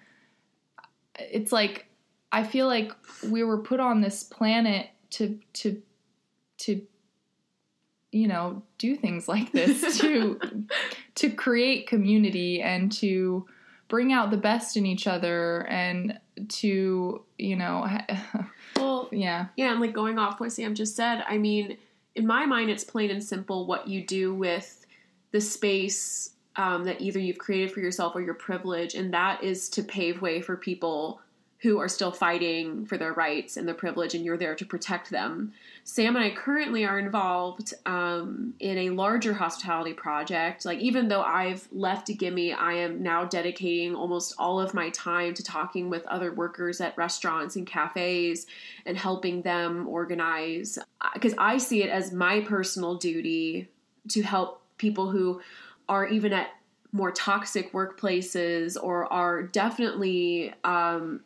[1.19, 1.87] it's like
[2.31, 2.93] I feel like
[3.29, 5.83] we were put on this planet to to
[6.59, 6.83] to
[8.13, 10.39] you know do things like this to
[11.15, 13.47] to create community and to
[13.89, 17.87] bring out the best in each other and to you know
[18.77, 19.47] well yeah.
[19.57, 21.77] yeah and like going off what sam just said i mean
[22.15, 24.87] in my mind it's plain and simple what you do with
[25.33, 29.71] the space um, that either you've created for yourself or your privilege and that is
[29.71, 31.22] to pave way for people
[31.63, 35.11] who are still fighting for their rights and their privilege, and you're there to protect
[35.11, 35.53] them.
[35.85, 40.65] Sam and I currently are involved um, in a larger hospitality project.
[40.65, 45.35] Like, even though I've left Gimme, I am now dedicating almost all of my time
[45.35, 48.47] to talking with other workers at restaurants and cafes
[48.85, 50.81] and helping them organize.
[51.15, 53.69] Because I see it as my personal duty
[54.09, 55.41] to help people who
[55.89, 56.49] are even at
[56.91, 61.21] more toxic workplaces or are definitely um,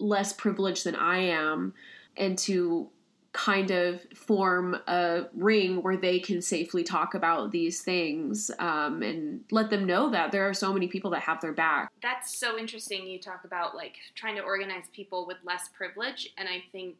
[0.00, 1.74] less privileged than I am
[2.16, 2.90] and to
[3.32, 9.44] kind of form a ring where they can safely talk about these things um, and
[9.52, 11.92] let them know that there are so many people that have their back.
[12.02, 13.06] That's so interesting.
[13.06, 16.96] You talk about like trying to organize people with less privilege, and I think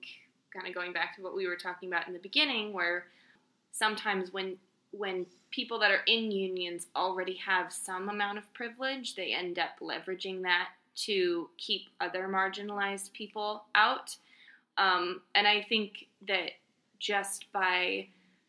[0.54, 3.06] kind of going back to what we were talking about in the beginning, where
[3.72, 4.56] sometimes when
[4.92, 9.70] when people that are in unions already have some amount of privilege, they end up
[9.80, 14.16] leveraging that to keep other marginalized people out.
[14.78, 16.50] Um, and I think that
[16.98, 18.08] just by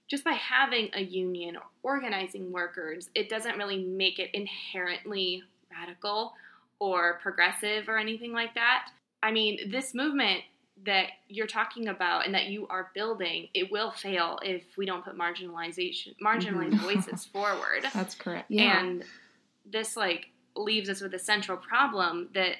[0.09, 6.33] just by having a union or organizing workers, it doesn't really make it inherently radical
[6.79, 8.89] or progressive or anything like that.
[9.23, 10.41] I mean, this movement
[10.85, 15.05] that you're talking about and that you are building, it will fail if we don't
[15.05, 16.79] put marginalization, marginalized Mhm.
[16.79, 17.85] voices forward.
[17.93, 18.49] That's correct.
[18.51, 18.79] Yeah.
[18.83, 19.05] And
[19.65, 22.57] this like leaves us with a central problem that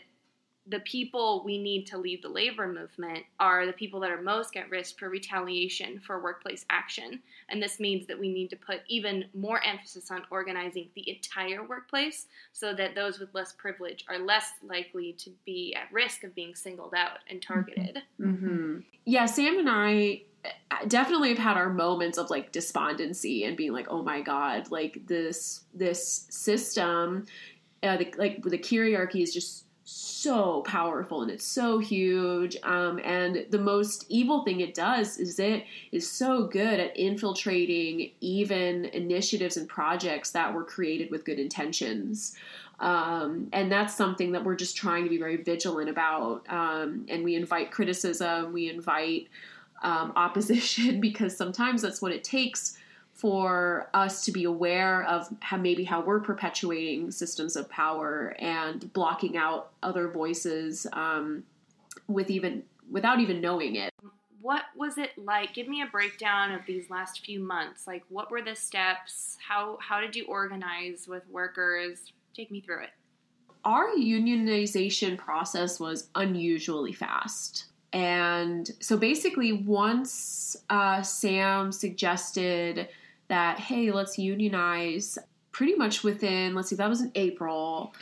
[0.67, 4.55] the people we need to lead the labor movement are the people that are most
[4.55, 7.19] at risk for retaliation for workplace action.
[7.49, 11.67] And this means that we need to put even more emphasis on organizing the entire
[11.67, 16.35] workplace so that those with less privilege are less likely to be at risk of
[16.35, 18.03] being singled out and targeted.
[18.17, 23.57] hmm Yeah, Sam and I uh, definitely have had our moments of like despondency and
[23.57, 27.25] being like, oh my god, like this this system,
[27.83, 32.55] uh, the, like the hierarchy is just so powerful and it's so huge.
[32.63, 38.11] Um, and the most evil thing it does is it is so good at infiltrating
[38.21, 42.35] even initiatives and projects that were created with good intentions.
[42.79, 46.45] Um, and that's something that we're just trying to be very vigilant about.
[46.49, 49.27] Um, and we invite criticism, we invite
[49.83, 52.77] um, opposition because sometimes that's what it takes
[53.13, 58.91] for us to be aware of how maybe how we're perpetuating systems of power and
[58.93, 61.43] blocking out other voices um,
[62.07, 63.91] with even without even knowing it.
[64.41, 65.53] What was it like?
[65.53, 67.85] Give me a breakdown of these last few months.
[67.85, 69.37] Like what were the steps?
[69.47, 72.11] How how did you organize with workers?
[72.35, 72.89] Take me through it.
[73.63, 77.65] our unionization process was unusually fast.
[77.93, 82.87] And so basically, once uh, Sam suggested
[83.31, 85.17] that, hey, let's unionize,
[85.53, 87.95] pretty much within, let's see, that was in April.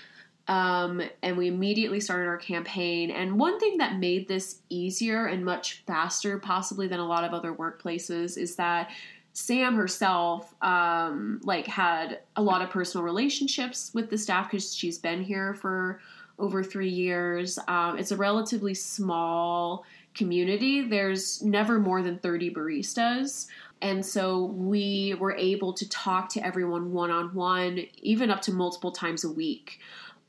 [0.48, 3.12] Um, and we immediately started our campaign.
[3.12, 7.36] And one thing that made this easier and much faster, possibly than a lot of
[7.36, 8.90] other workplaces, is that
[9.34, 14.98] Sam herself, um, like, had a lot of personal relationships with the staff because she's
[14.98, 16.02] been here for
[16.40, 17.60] over three years.
[17.68, 20.88] Um, it's a relatively small community.
[20.88, 23.46] There's never more than 30 baristas.
[23.82, 28.52] And so we were able to talk to everyone one on one, even up to
[28.52, 29.80] multiple times a week.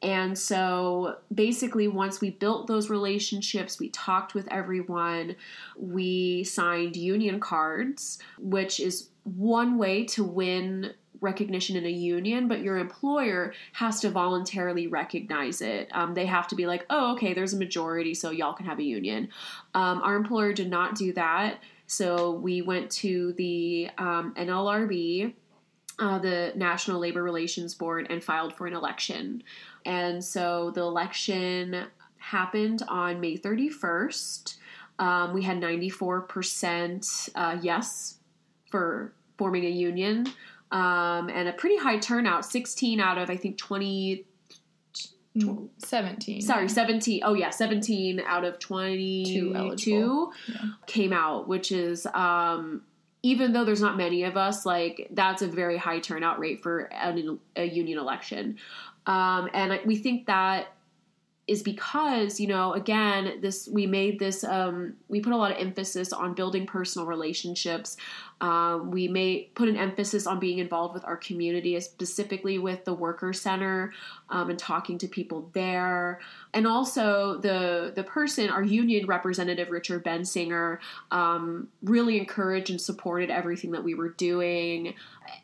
[0.02, 5.36] And so basically, once we built those relationships, we talked with everyone,
[5.76, 12.62] we signed union cards, which is one way to win recognition in a union, but
[12.62, 15.88] your employer has to voluntarily recognize it.
[15.92, 18.78] Um, they have to be like, oh, okay, there's a majority, so y'all can have
[18.78, 19.28] a union.
[19.74, 21.58] Um, our employer did not do that.
[21.90, 25.34] So we went to the um, NLRB,
[25.98, 29.42] uh, the National Labor Relations Board, and filed for an election.
[29.84, 31.86] And so the election
[32.18, 34.56] happened on May 31st.
[35.00, 38.18] Um, we had 94% uh, yes
[38.70, 40.28] for forming a union
[40.70, 44.26] um, and a pretty high turnout 16 out of, I think, 20.
[45.36, 46.40] Mm, 17.
[46.40, 47.22] Sorry, 17.
[47.24, 50.32] Oh, yeah, 17 out of 22 eligible.
[50.48, 50.56] Yeah.
[50.86, 52.82] came out, which is, um,
[53.22, 56.80] even though there's not many of us, like, that's a very high turnout rate for
[56.92, 58.56] an, a union election.
[59.06, 60.74] Um, and I- we think that
[61.46, 65.56] is because you know again this we made this um, we put a lot of
[65.58, 67.96] emphasis on building personal relationships
[68.40, 72.94] um, we may put an emphasis on being involved with our community specifically with the
[72.94, 73.92] worker center
[74.30, 76.20] um, and talking to people there.
[76.54, 80.78] And also the the person our union representative richard bensinger
[81.10, 84.94] um, really encouraged and supported everything that we were doing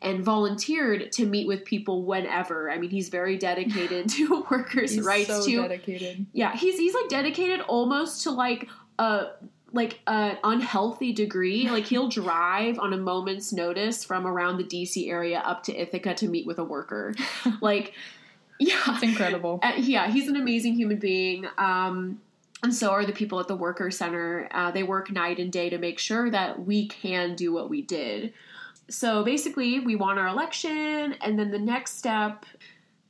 [0.01, 2.71] and volunteered to meet with people whenever.
[2.71, 6.25] I mean he's very dedicated to workers He's rights so to dedicated.
[6.33, 8.67] yeah, he's he's like dedicated almost to like
[8.99, 9.27] a
[9.77, 11.69] like an unhealthy degree.
[11.69, 16.15] Like he'll drive on a moment's notice from around the DC area up to Ithaca
[16.15, 17.15] to meet with a worker.
[17.61, 17.93] like,
[18.59, 19.59] yeah, It's incredible.
[19.63, 21.45] uh, yeah, he's an amazing human being.
[21.57, 22.19] Um,
[22.63, 24.49] and so are the people at the Worker Center.
[24.51, 27.83] Uh, they work night and day to make sure that we can do what we
[27.83, 28.33] did.
[28.89, 32.45] So basically, we won our election, and then the next step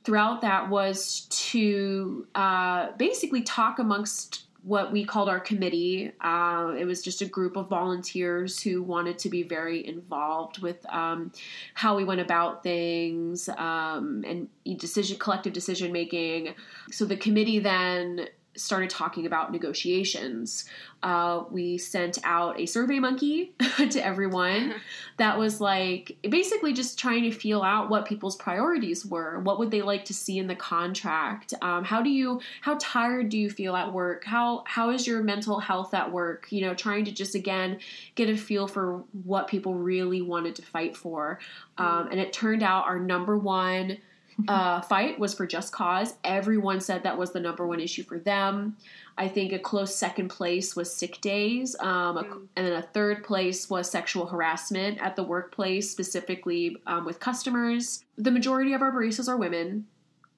[0.04, 6.12] throughout that was to uh, basically talk amongst what we called our committee.
[6.20, 10.84] Uh, it was just a group of volunteers who wanted to be very involved with
[10.92, 11.32] um,
[11.72, 16.54] how we went about things um, and decision collective decision making.
[16.90, 20.64] So the committee then started talking about negotiations.
[21.02, 23.52] Uh, we sent out a survey monkey
[23.90, 24.74] to everyone
[25.16, 29.38] that was like basically just trying to feel out what people's priorities were.
[29.40, 31.54] What would they like to see in the contract?
[31.62, 34.24] Um, how do you how tired do you feel at work?
[34.24, 36.48] How how is your mental health at work?
[36.50, 37.78] You know, trying to just again
[38.16, 41.38] get a feel for what people really wanted to fight for.
[41.76, 43.98] Um, and it turned out our number one
[44.48, 46.14] uh, fight was for just cause.
[46.22, 48.76] Everyone said that was the number one issue for them.
[49.16, 52.46] I think a close second place was sick days, um, a, Mm.
[52.54, 58.04] and then a third place was sexual harassment at the workplace, specifically um, with customers.
[58.16, 59.86] The majority of our baristas are women,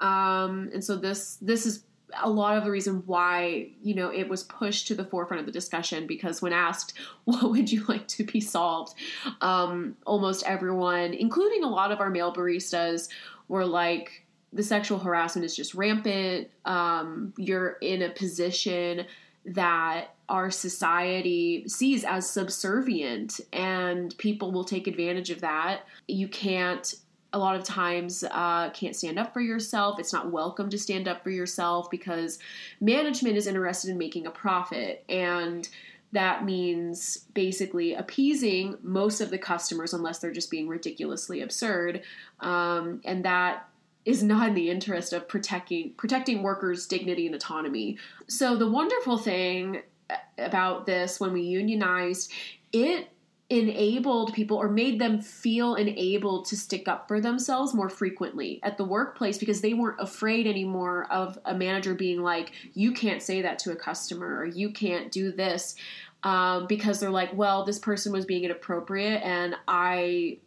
[0.00, 1.84] um, and so this this is
[2.22, 5.46] a lot of the reason why you know it was pushed to the forefront of
[5.46, 6.94] the discussion because when asked
[7.24, 8.94] what would you like to be solved
[9.40, 13.08] um, almost everyone including a lot of our male baristas
[13.50, 19.04] were like the sexual harassment is just rampant um, you're in a position
[19.44, 26.94] that our society sees as subservient and people will take advantage of that you can't
[27.32, 29.98] a lot of times uh, can't stand up for yourself.
[29.98, 32.38] It's not welcome to stand up for yourself because
[32.80, 35.04] management is interested in making a profit.
[35.08, 35.68] And
[36.12, 42.02] that means basically appeasing most of the customers unless they're just being ridiculously absurd.
[42.40, 43.68] Um, and that
[44.04, 47.98] is not in the interest of protecting protecting workers' dignity and autonomy.
[48.28, 49.82] So the wonderful thing
[50.38, 52.32] about this when we unionized,
[52.72, 53.08] it
[53.50, 58.78] enabled people or made them feel enabled to stick up for themselves more frequently at
[58.78, 63.42] the workplace because they weren't afraid anymore of a manager being like, you can't say
[63.42, 65.74] that to a customer or you can't do this.
[66.22, 70.38] Um, because they're like, well, this person was being inappropriate and I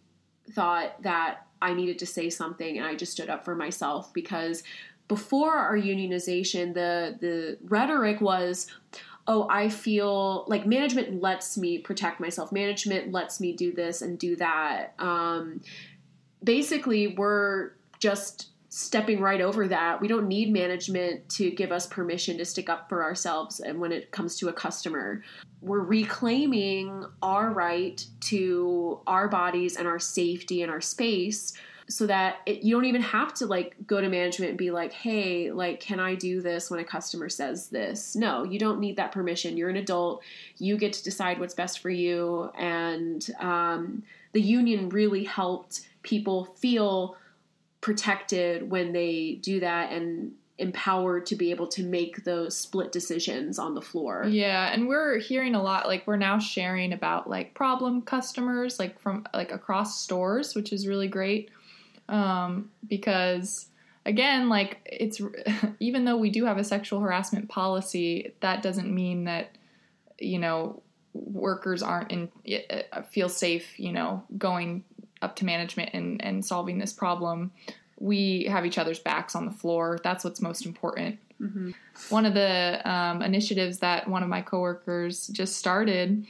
[0.51, 4.63] thought that I needed to say something and I just stood up for myself because
[5.07, 8.67] before our unionization, the the rhetoric was,
[9.27, 12.51] oh, I feel like management lets me protect myself.
[12.51, 14.93] Management lets me do this and do that.
[14.99, 15.61] Um,
[16.43, 20.01] basically, we're just stepping right over that.
[20.01, 23.59] We don't need management to give us permission to stick up for ourselves.
[23.59, 25.21] And when it comes to a customer,
[25.61, 31.53] we're reclaiming our right to our bodies and our safety and our space
[31.89, 34.93] so that it, you don't even have to like go to management and be like
[34.93, 38.15] hey like can i do this when a customer says this?
[38.15, 39.57] No you don't need that permission.
[39.57, 40.21] You're an adult.
[40.57, 42.51] You get to decide what's best for you.
[42.57, 47.17] And um, the union really helped people feel
[47.81, 53.57] protected when they do that and empowered to be able to make those split decisions
[53.57, 54.25] on the floor.
[54.29, 58.99] Yeah, and we're hearing a lot like we're now sharing about like problem customers like
[58.99, 61.49] from like across stores, which is really great.
[62.09, 63.67] Um because
[64.05, 65.21] again, like it's
[65.79, 69.57] even though we do have a sexual harassment policy, that doesn't mean that
[70.19, 70.81] you know
[71.13, 72.29] workers aren't in
[72.91, 74.83] uh, feel safe, you know, going
[75.21, 77.51] up to management and and solving this problem.
[77.99, 79.99] We have each other's backs on the floor.
[80.03, 81.71] That's what's most important hmm
[82.09, 86.25] one of the um, initiatives that one of my coworkers just started.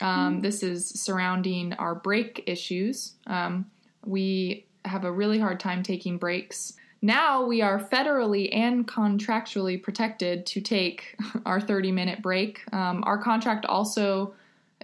[0.00, 3.14] Um, This is surrounding our break issues.
[3.26, 3.66] Um,
[4.04, 6.74] we have a really hard time taking breaks.
[7.00, 11.16] Now we are federally and contractually protected to take
[11.46, 12.62] our 30 minute break.
[12.72, 14.34] Um, our contract also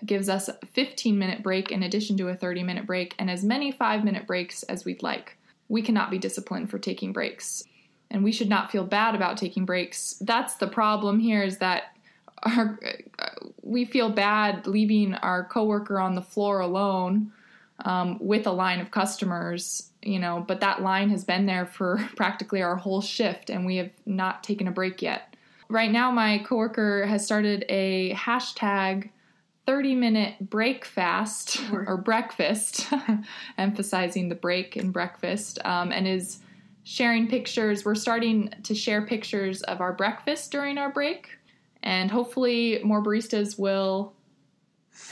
[0.04, 3.44] gives us a 15 minute break in addition to a 30 minute break and as
[3.44, 5.36] many five minute breaks as we'd like.
[5.68, 7.64] We cannot be disciplined for taking breaks
[8.10, 10.14] and we should not feel bad about taking breaks.
[10.20, 11.94] That's the problem here is that
[12.44, 12.78] our,
[13.62, 17.32] we feel bad leaving our coworker on the floor alone
[17.84, 21.98] um, with a line of customers, you know, but that line has been there for
[22.16, 25.34] practically our whole shift and we have not taken a break yet.
[25.68, 29.10] Right now, my coworker has started a hashtag
[29.66, 32.86] 30 minute break fast Or- or breakfast,
[33.58, 36.38] emphasizing the break and breakfast, um, and is
[36.84, 37.84] sharing pictures.
[37.84, 41.28] We're starting to share pictures of our breakfast during our break,
[41.82, 44.14] and hopefully, more baristas will,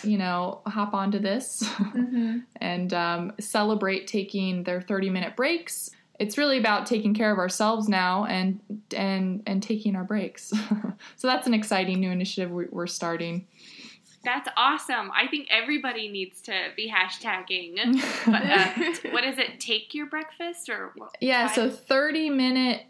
[0.03, 2.39] you know, hop onto this Mm-hmm.
[2.61, 5.91] and um, celebrate taking their 30 minute breaks.
[6.19, 8.61] It's really about taking care of ourselves now and
[8.97, 10.45] and and taking our breaks.
[11.17, 13.47] so that's an exciting new initiative we- we're starting.
[14.25, 15.11] That's awesome.
[15.15, 17.77] I think everybody needs to be hashtagging.
[18.27, 19.61] But, uh, what is it?
[19.61, 21.15] Take your breakfast or what?
[21.21, 22.83] Yeah, so 30 minute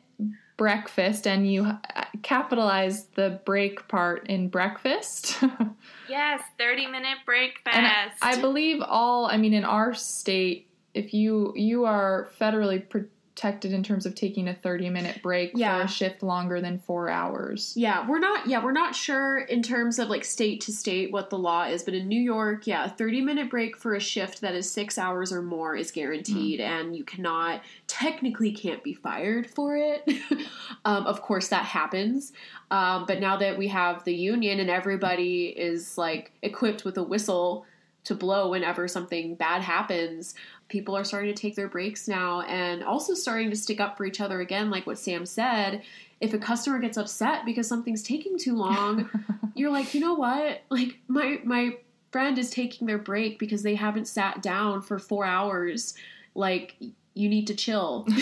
[0.57, 5.43] breakfast, and you uh, capitalize the break part in breakfast.
[6.09, 8.13] yes, thirty minute break and I.
[8.23, 12.89] I believe all, I mean, in our state, if you you are federally
[13.37, 15.79] protected in terms of taking a 30 minute break Yeah.
[15.81, 17.75] for a shift longer than four hours.
[17.77, 18.47] Yeah, we're not.
[18.47, 21.83] Yeah, we're not sure in terms of like state to state what the law is,
[21.83, 24.97] but in New York, yeah, a thirty minute break for a shift that is six
[24.97, 30.03] hours or more is guaranteed, and you cannot technically can't be fired for it.
[30.87, 32.33] um, of course, that happens.
[32.71, 37.03] Um, but now that we have the union and everybody is like equipped with a
[37.03, 37.67] whistle
[38.05, 40.33] to blow whenever something bad happens.
[40.69, 44.05] People are starting to take their breaks now and also starting to stick up for
[44.05, 45.83] each other again, like what Sam said.
[46.21, 49.09] If a customer gets upset because something's taking too long,
[49.55, 50.63] you're like, you know what?
[50.71, 51.77] Like my my
[52.11, 55.95] friend is taking their break because they haven't sat down for four hours.
[56.35, 56.77] Like
[57.15, 58.05] you need to chill.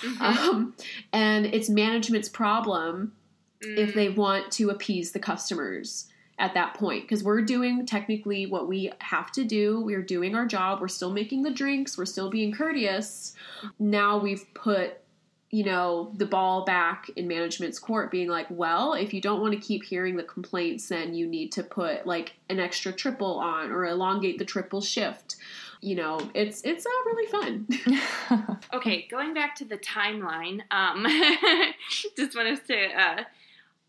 [0.00, 0.20] Mhm.
[0.20, 0.74] um,
[1.12, 3.12] and it's management's problem
[3.60, 3.94] if Mm.
[3.94, 6.06] they want to appease the customers
[6.40, 9.80] at that point because we're doing technically what we have to do.
[9.80, 10.80] We're doing our job.
[10.80, 11.96] We're still making the drinks.
[11.96, 13.34] We're still being courteous.
[13.78, 14.96] Now we've put
[15.50, 19.52] you know the ball back in management's court being like well if you don't want
[19.52, 23.72] to keep hearing the complaints then you need to put like an extra triple on
[23.72, 25.36] or elongate the triple shift.
[25.80, 27.68] You know it's it's uh, really fun.
[28.72, 31.04] Okay, going back to the timeline, um,
[32.16, 33.24] just want us to, uh,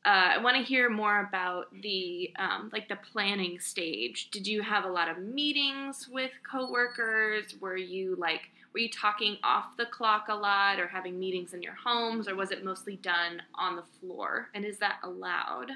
[0.03, 4.31] uh, I want to hear more about the, um, like the planning stage.
[4.31, 7.55] Did you have a lot of meetings with coworkers?
[7.61, 11.61] Were you like, were you talking off the clock a lot or having meetings in
[11.61, 14.49] your homes or was it mostly done on the floor?
[14.55, 15.69] And is that allowed?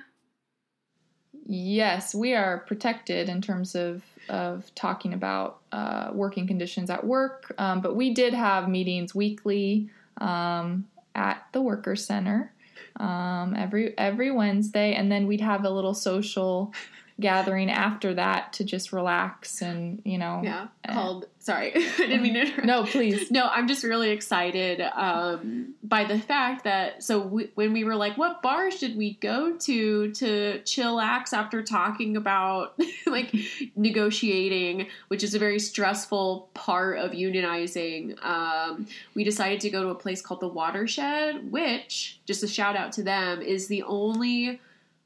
[1.46, 7.54] Yes, we are protected in terms of of talking about uh, working conditions at work,
[7.60, 12.55] um, but we did have meetings weekly um, at the worker center
[13.00, 16.74] um, every every Wednesday, and then we'd have a little social
[17.20, 20.42] gathering after that to just relax and you know.
[20.44, 22.66] yeah Uh, called sorry i didn't mean to interrupt.
[22.66, 23.32] No, please.
[23.36, 27.96] No, I'm just really excited um, by the fact that so we, when we were
[27.96, 33.34] like, what bar should we go to to chillax after talking about like
[33.76, 38.24] negotiating, which is a very stressful part of unionizing.
[38.26, 42.76] Um, we decided to go to a place called the Watershed, which just a shout
[42.76, 44.60] out to them is the only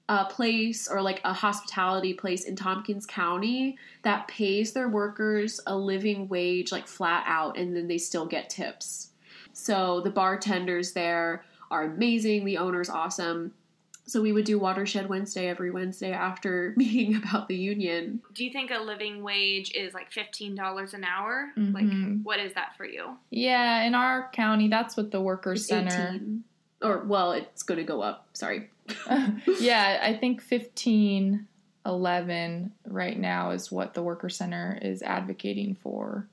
[0.10, 5.78] a place or like a hospitality place in Tompkins County that pays their workers a
[5.78, 9.12] living wage like flat out and then they still get tips.
[9.54, 13.54] So the bartenders there are amazing, the owner's awesome.
[14.08, 18.22] So we would do Watershed Wednesday every Wednesday after meeting about the union.
[18.34, 21.52] Do you think a living wage is like $15 an hour?
[21.56, 21.74] Mhm.
[21.76, 23.16] Like, what is that for you?
[23.30, 26.14] Yeah, in our county, that's what the worker It's center.
[26.16, 26.44] 18.
[26.82, 28.26] Or well, it's going to go up.
[28.34, 28.70] Sorry.
[29.60, 31.48] yeah, I think fifteen
[31.86, 36.28] eleven right now is what the worker center is advocating for.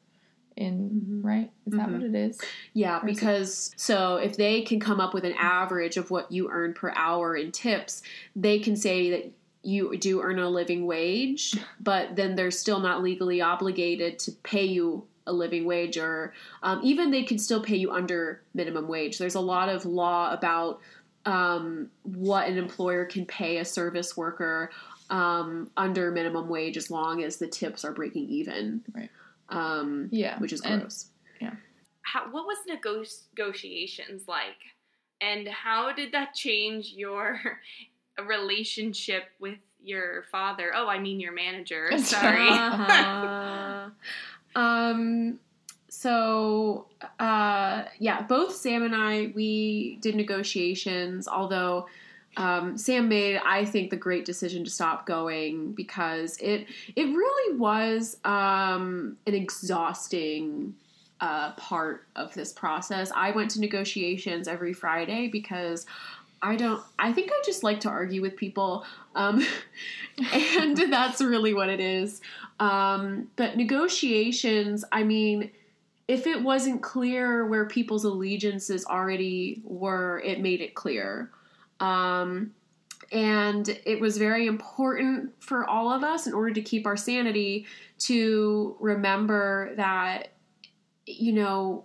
[0.56, 1.24] In Mhm.
[1.24, 1.92] right, is that Mhm.
[1.92, 2.40] what it is?
[2.72, 6.32] Yeah, Or it- because so if they can come up with an average of what
[6.32, 8.02] you earn per hour in tips,
[8.34, 9.30] they can say that
[9.62, 14.64] you do earn a living wage, but then they're still not legally obligated to pay
[14.64, 16.32] you a living wage, or
[16.62, 19.18] um, even they could still pay you under minimum wage.
[19.18, 20.80] There's a lot of law about
[21.26, 24.70] um, what an employer can pay a service worker
[25.10, 28.82] um, under minimum wage as long as the tips are breaking even.
[28.94, 29.10] Right.
[29.48, 31.10] Um, Yeah, which is and- gross.
[32.02, 33.04] how, what was nego-
[33.36, 34.56] negotiations like
[35.20, 37.40] and how did that change your
[38.26, 43.90] relationship with your father oh i mean your manager sorry Uh-huh.
[44.56, 45.38] um
[45.96, 46.86] so
[47.20, 51.86] uh yeah both sam and i we did negotiations although
[52.38, 57.56] um, Sam made, I think, the great decision to stop going because it it really
[57.56, 60.74] was um, an exhausting
[61.22, 63.10] uh, part of this process.
[63.14, 65.86] I went to negotiations every Friday because
[66.42, 66.82] I don't.
[66.98, 68.84] I think I just like to argue with people,
[69.14, 69.42] um,
[70.34, 72.20] and that's really what it is.
[72.60, 75.50] Um, but negotiations, I mean,
[76.08, 81.32] if it wasn't clear where people's allegiances already were, it made it clear.
[81.80, 82.52] Um,
[83.12, 87.66] and it was very important for all of us in order to keep our sanity
[88.00, 90.28] to remember that,
[91.06, 91.84] you know,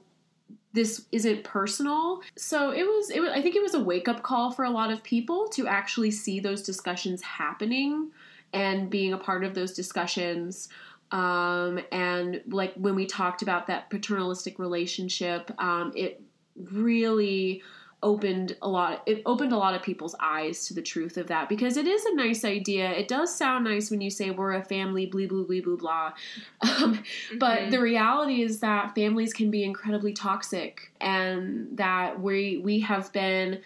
[0.74, 2.22] this isn't personal.
[2.38, 4.70] So it was, it was, I think it was a wake up call for a
[4.70, 8.12] lot of people to actually see those discussions happening
[8.54, 10.70] and being a part of those discussions.
[11.12, 16.22] Um, and like when we talked about that paternalistic relationship, um, it
[16.56, 17.62] really
[18.04, 21.48] opened a lot it opened a lot of people's eyes to the truth of that
[21.48, 24.64] because it is a nice idea it does sound nice when you say we're a
[24.64, 26.12] family blee blee blee blee blah
[26.62, 27.04] um,
[27.38, 27.72] but Mhm.
[27.72, 33.62] the reality is that families can be incredibly toxic and that we we have been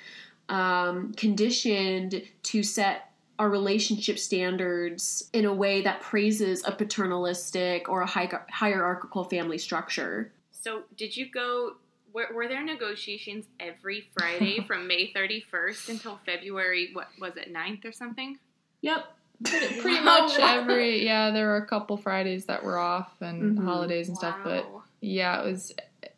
[0.50, 8.02] um, conditioned to set our relationship standards in a way that praises a paternalistic or
[8.02, 8.08] a
[8.52, 11.74] hierarchical family structure so did you go
[12.14, 17.86] were, were there negotiations every friday from may 31st until february what was it 9th
[17.86, 18.38] or something
[18.82, 19.06] yep
[19.44, 20.28] pretty, pretty Wow.
[20.28, 21.32] much every yeah.
[21.32, 23.66] There were a couple Fridays that were off and Mhm.
[23.66, 24.66] holidays and stuff, but
[25.02, 25.74] yeah, it was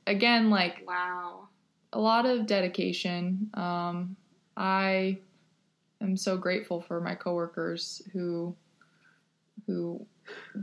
[0.06, 1.48] again like wow.
[1.94, 3.50] a lot of dedication.
[3.56, 4.16] Um,
[4.56, 5.18] I
[6.02, 8.56] am so grateful for my coworkers who
[9.66, 10.06] who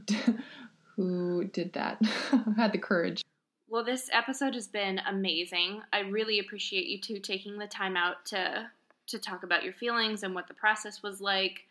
[0.97, 2.01] who did that,
[2.57, 3.23] had the courage.
[3.69, 5.83] Well, this episode has been amazing.
[5.93, 8.71] I really appreciate you two taking the time out to
[9.07, 11.67] to talk about your feelings and what the process was like.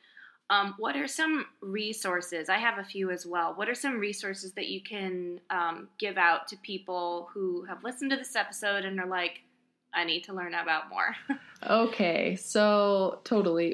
[0.49, 2.49] Um, what are some resources?
[2.49, 3.53] I have a few as well.
[3.55, 8.11] What are some resources that you can um, give out to people who have listened
[8.11, 9.41] to this episode and are like,
[9.93, 11.15] I need to learn about more?
[11.65, 13.73] Okay, so totally.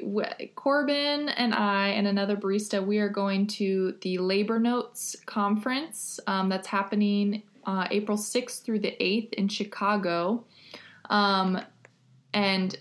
[0.54, 6.48] Corbin and I and another barista, we are going to the Labor Notes conference um,
[6.48, 10.44] that's happening uh, April 6th through the 8th in Chicago.
[11.08, 11.60] Um,
[12.32, 12.78] and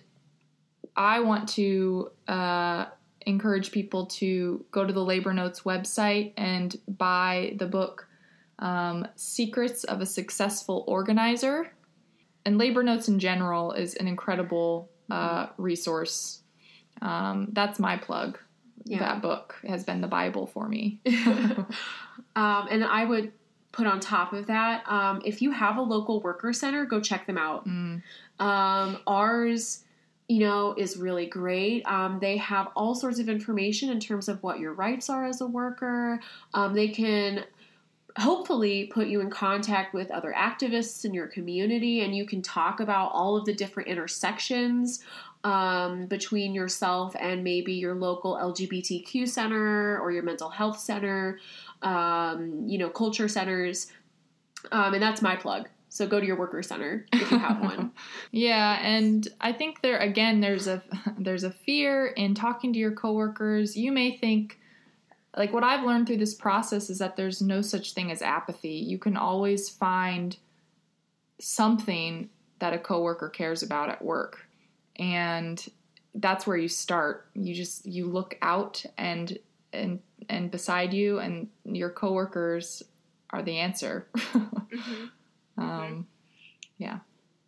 [0.95, 2.85] I want to uh,
[3.25, 8.07] encourage people to go to the Labor Notes website and buy the book
[8.59, 11.71] um, Secrets of a Successful Organizer.
[12.49, 16.41] And Labor Notes in general is an incredible uh, resource.
[16.99, 18.39] Um, that's my plug.
[18.85, 18.97] Yeah.
[18.97, 20.99] That book has been the Bible for me.
[21.05, 21.67] um,
[22.35, 23.33] and I would
[23.71, 27.27] put on top of that, um, if you have a local worker center, go check
[27.27, 27.67] them out.
[27.67, 28.01] Mm.
[28.39, 29.83] Um, ours,
[30.27, 31.83] you know, is really great.
[31.85, 35.39] Um, they have all sorts of information in terms of what your rights are as
[35.39, 36.19] a worker.
[36.55, 37.43] Um, they can
[38.17, 42.79] hopefully put you in contact with other activists in your community and you can talk
[42.79, 45.03] about all of the different intersections
[45.43, 51.39] um, between yourself and maybe your local lgbtq center or your mental health center
[51.81, 53.87] um, you know culture centers.
[54.71, 55.69] Um, and that's my plug.
[55.91, 57.91] So go to your worker center if you have one.
[58.31, 60.83] Yeah, and I think there again there's a
[61.17, 63.75] there's a fear in talking to your coworkers.
[63.75, 64.58] You may think
[65.37, 68.73] like what I've learned through this process is that there's no such thing as apathy.
[68.73, 70.35] You can always find
[71.39, 74.45] something that a coworker cares about at work.
[74.97, 75.63] And
[76.15, 77.27] that's where you start.
[77.35, 79.37] You just you look out and
[79.71, 82.83] and and beside you and your coworkers
[83.29, 84.07] are the answer.
[84.69, 85.09] Mhm.
[85.57, 86.07] um
[86.77, 86.99] yeah.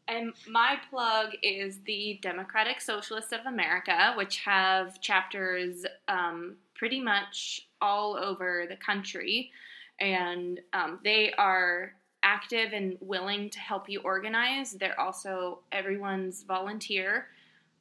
[0.08, 7.68] And my plug is the Democratic Socialists of America, which have chapters um, pretty much
[7.80, 9.52] all over the country.
[10.00, 14.72] And um, they are active and willing to help you organize.
[14.72, 17.28] They're also everyone's volunteer.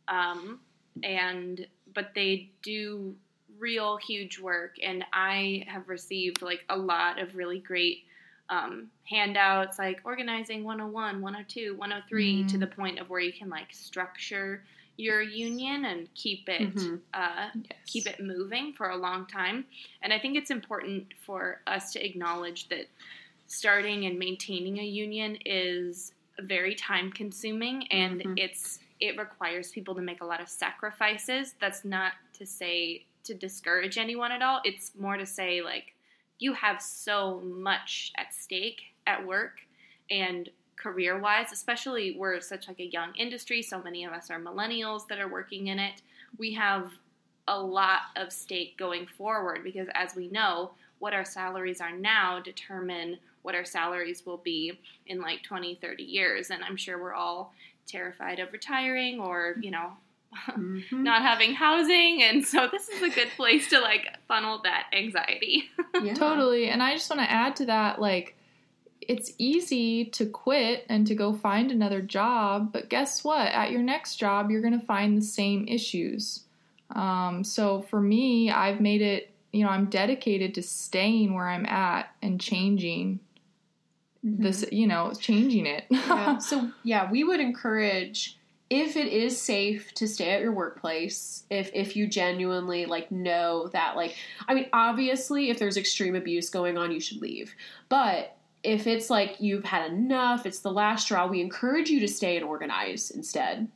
[0.09, 0.61] Um,
[1.03, 3.15] and but they do
[3.59, 8.05] real huge work and I have received like a lot of really great
[8.51, 12.61] um, handouts like organizing 101, 102, 103 to Mhm.
[12.61, 14.63] the point of where you can like structure
[15.01, 17.01] your union and keep it Mhm.
[17.15, 17.79] uh, yes.
[17.87, 19.67] keep it moving for a long time.
[20.03, 22.87] And I think it's important for us to acknowledge that
[23.47, 28.39] starting and maintaining a union is very time consuming and Mhm.
[28.39, 31.55] it's it requires people to make a lot of sacrifices.
[31.55, 34.61] That's not to say to discourage anyone at all.
[34.65, 35.95] It's more to say like
[36.39, 39.67] you have so much at stake at work
[40.11, 44.41] and career wise, especially we're such like a young industry, so many of us are
[44.41, 46.01] millennials that are working in it.
[46.39, 46.91] We have
[47.49, 50.71] a lot of stake going forward because as we know,
[51.01, 56.03] what our salaries are now determine what our salaries will be in like 20, 30
[56.03, 56.51] years.
[56.51, 57.53] And I'm sure we're all
[57.87, 59.93] terrified of retiring or, you know,
[60.49, 60.93] Mhm.
[60.93, 62.23] not having housing.
[62.23, 65.71] And so this is a good place to like funnel that anxiety.
[66.03, 66.15] Yeah.
[66.15, 66.69] Totally.
[66.69, 68.37] And I just want to add to that like,
[69.03, 73.49] it's easy to quit and to go find another job, but guess what?
[73.49, 76.45] At your next job, you're going to find the same issues.
[76.95, 81.67] Um, so for me, I've made it, you know, I'm dedicated to staying where I'm
[81.67, 83.21] at and changing
[84.25, 84.43] Mhm.
[84.43, 85.85] this, you know, changing it.
[85.91, 86.39] yeah.
[86.41, 88.37] So yeah, we would encourage
[88.69, 93.69] if it is safe to stay at your workplace, if if you genuinely like know
[93.73, 94.15] that like
[94.47, 97.55] I mean obviously if there's extreme abuse going on you should leave.
[97.89, 102.09] But if it's like you've had enough, it's the last straw, we encourage you to
[102.09, 103.69] stay and organize instead.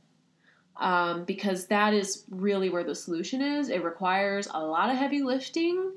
[0.76, 3.68] Um, because that is really where the solution is.
[3.68, 5.92] It requires a lot of heavy lifting,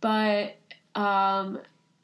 [0.00, 0.56] but
[0.94, 1.60] um,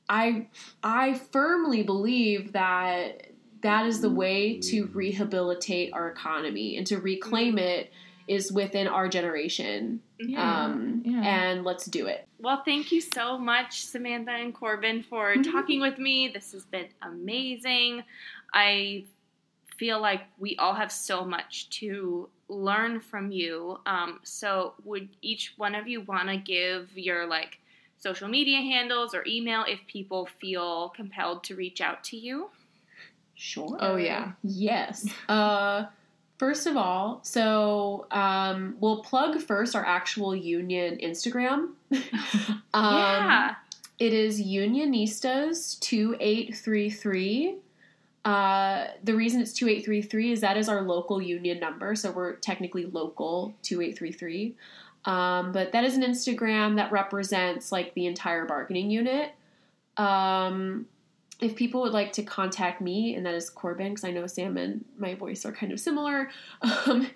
[0.07, 0.49] I
[0.83, 3.31] I firmly believe that
[3.62, 7.91] that is the way to rehabilitate our economy and to reclaim it
[8.31, 10.01] is within our generation.
[10.20, 11.20] Yeah, Um, yeah.
[11.20, 12.28] And let's do it.
[12.39, 16.28] Well, thank you so much, Samantha and Corbin, for talking with me.
[16.28, 18.05] This has been amazing.
[18.55, 19.05] I
[19.76, 23.81] feel like we all have so much to learn from you.
[23.85, 27.59] Um, so, would each one of you want to give your like
[27.99, 32.51] social media handles or email if people feel compelled to reach out to you?
[33.35, 33.76] Sure.
[33.81, 34.33] Oh, yeah.
[34.43, 35.09] Yes.
[35.28, 35.87] Uh,
[36.41, 41.72] first of all, so um, we'll plug first our actual union Instagram.
[41.93, 43.57] um, yeah.
[43.99, 47.59] It is Unionistas two eight three three.
[48.24, 52.86] Uh, the reason it's 2833 is that is our local union number, so we're technically
[52.86, 54.55] local 2833.
[55.05, 59.32] Um, but that is an Instagram that represents like the entire bargaining unit.
[59.97, 60.86] Um,
[61.41, 64.57] if people would like to contact me, and that is Corbin, because I know Sam
[64.57, 66.30] and my voice are kind of similar,
[66.86, 67.11] um,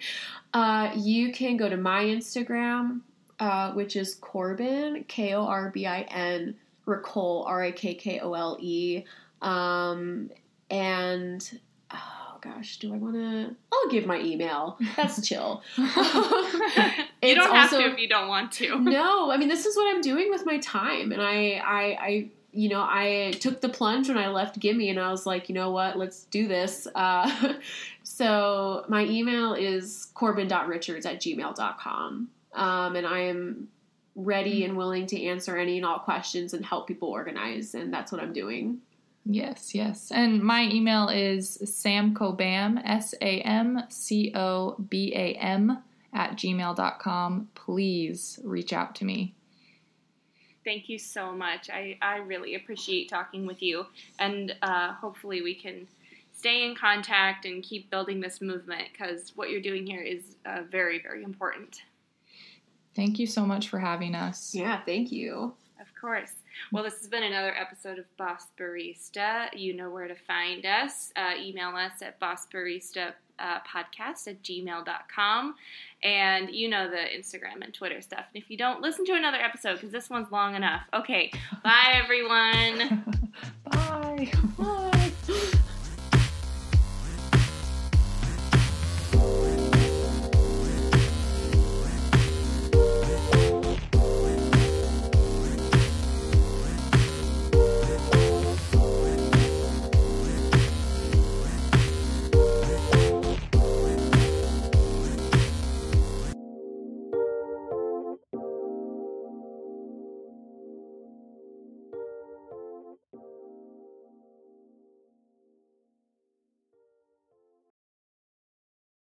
[0.53, 3.01] uh, you can go to my Instagram,
[3.41, 6.57] uh, which is Corbin, K O R B I N,
[6.87, 9.05] Rakkole, R A K K O L E.
[9.43, 10.31] Um,
[10.71, 11.61] and
[11.91, 13.55] oh gosh, do I want to?
[13.73, 14.79] I'll give my email.
[14.97, 15.63] That's chill.
[15.77, 15.85] you
[17.35, 18.81] don't have also- to if you don't want to.
[18.81, 22.29] no, I mean this is what I'm doing with my time, and I, I, I,
[22.55, 25.55] you know, I took the plunge when I left Gimme, and I was like, you
[25.55, 26.87] know what, let's do this.
[26.97, 27.55] Uh,
[28.03, 33.69] so my email is corbin.richards at gmail.com, um, and I am
[34.15, 38.13] ready and willing to answer any and all questions and help people organize, and that's
[38.13, 38.81] what I'm doing.
[39.27, 40.13] Yes, yes.
[40.13, 45.83] And my email is samcobam, S A M C O B A M,
[46.13, 47.49] at gmail.com.
[47.55, 49.35] Please reach out to me.
[50.65, 51.69] Thank you so much.
[51.71, 53.87] I, I really appreciate talking with you,
[54.19, 55.87] and uh, hopefully we can
[56.33, 60.63] stay in contact and keep building this movement because what you're doing here is uh,
[60.71, 61.83] very, very important.
[62.95, 64.55] Thank you so much for having us.
[64.55, 65.55] Yeah, thank you.
[65.81, 66.33] Of course.
[66.73, 69.49] Well, this has been another episode of Boss Barista.
[69.55, 71.13] You know where to find us.
[71.17, 75.55] Uh, email us at bossbarista uh, podcast at gmail.com.
[76.05, 78.27] And you know the Instagram and Twitter stuff.
[78.35, 80.83] And if you don't, listen to another episode because this one's long enough.
[80.93, 81.33] Okay.
[81.63, 83.33] Bye, everyone.
[83.65, 84.31] Bye.
[84.59, 85.11] Bye.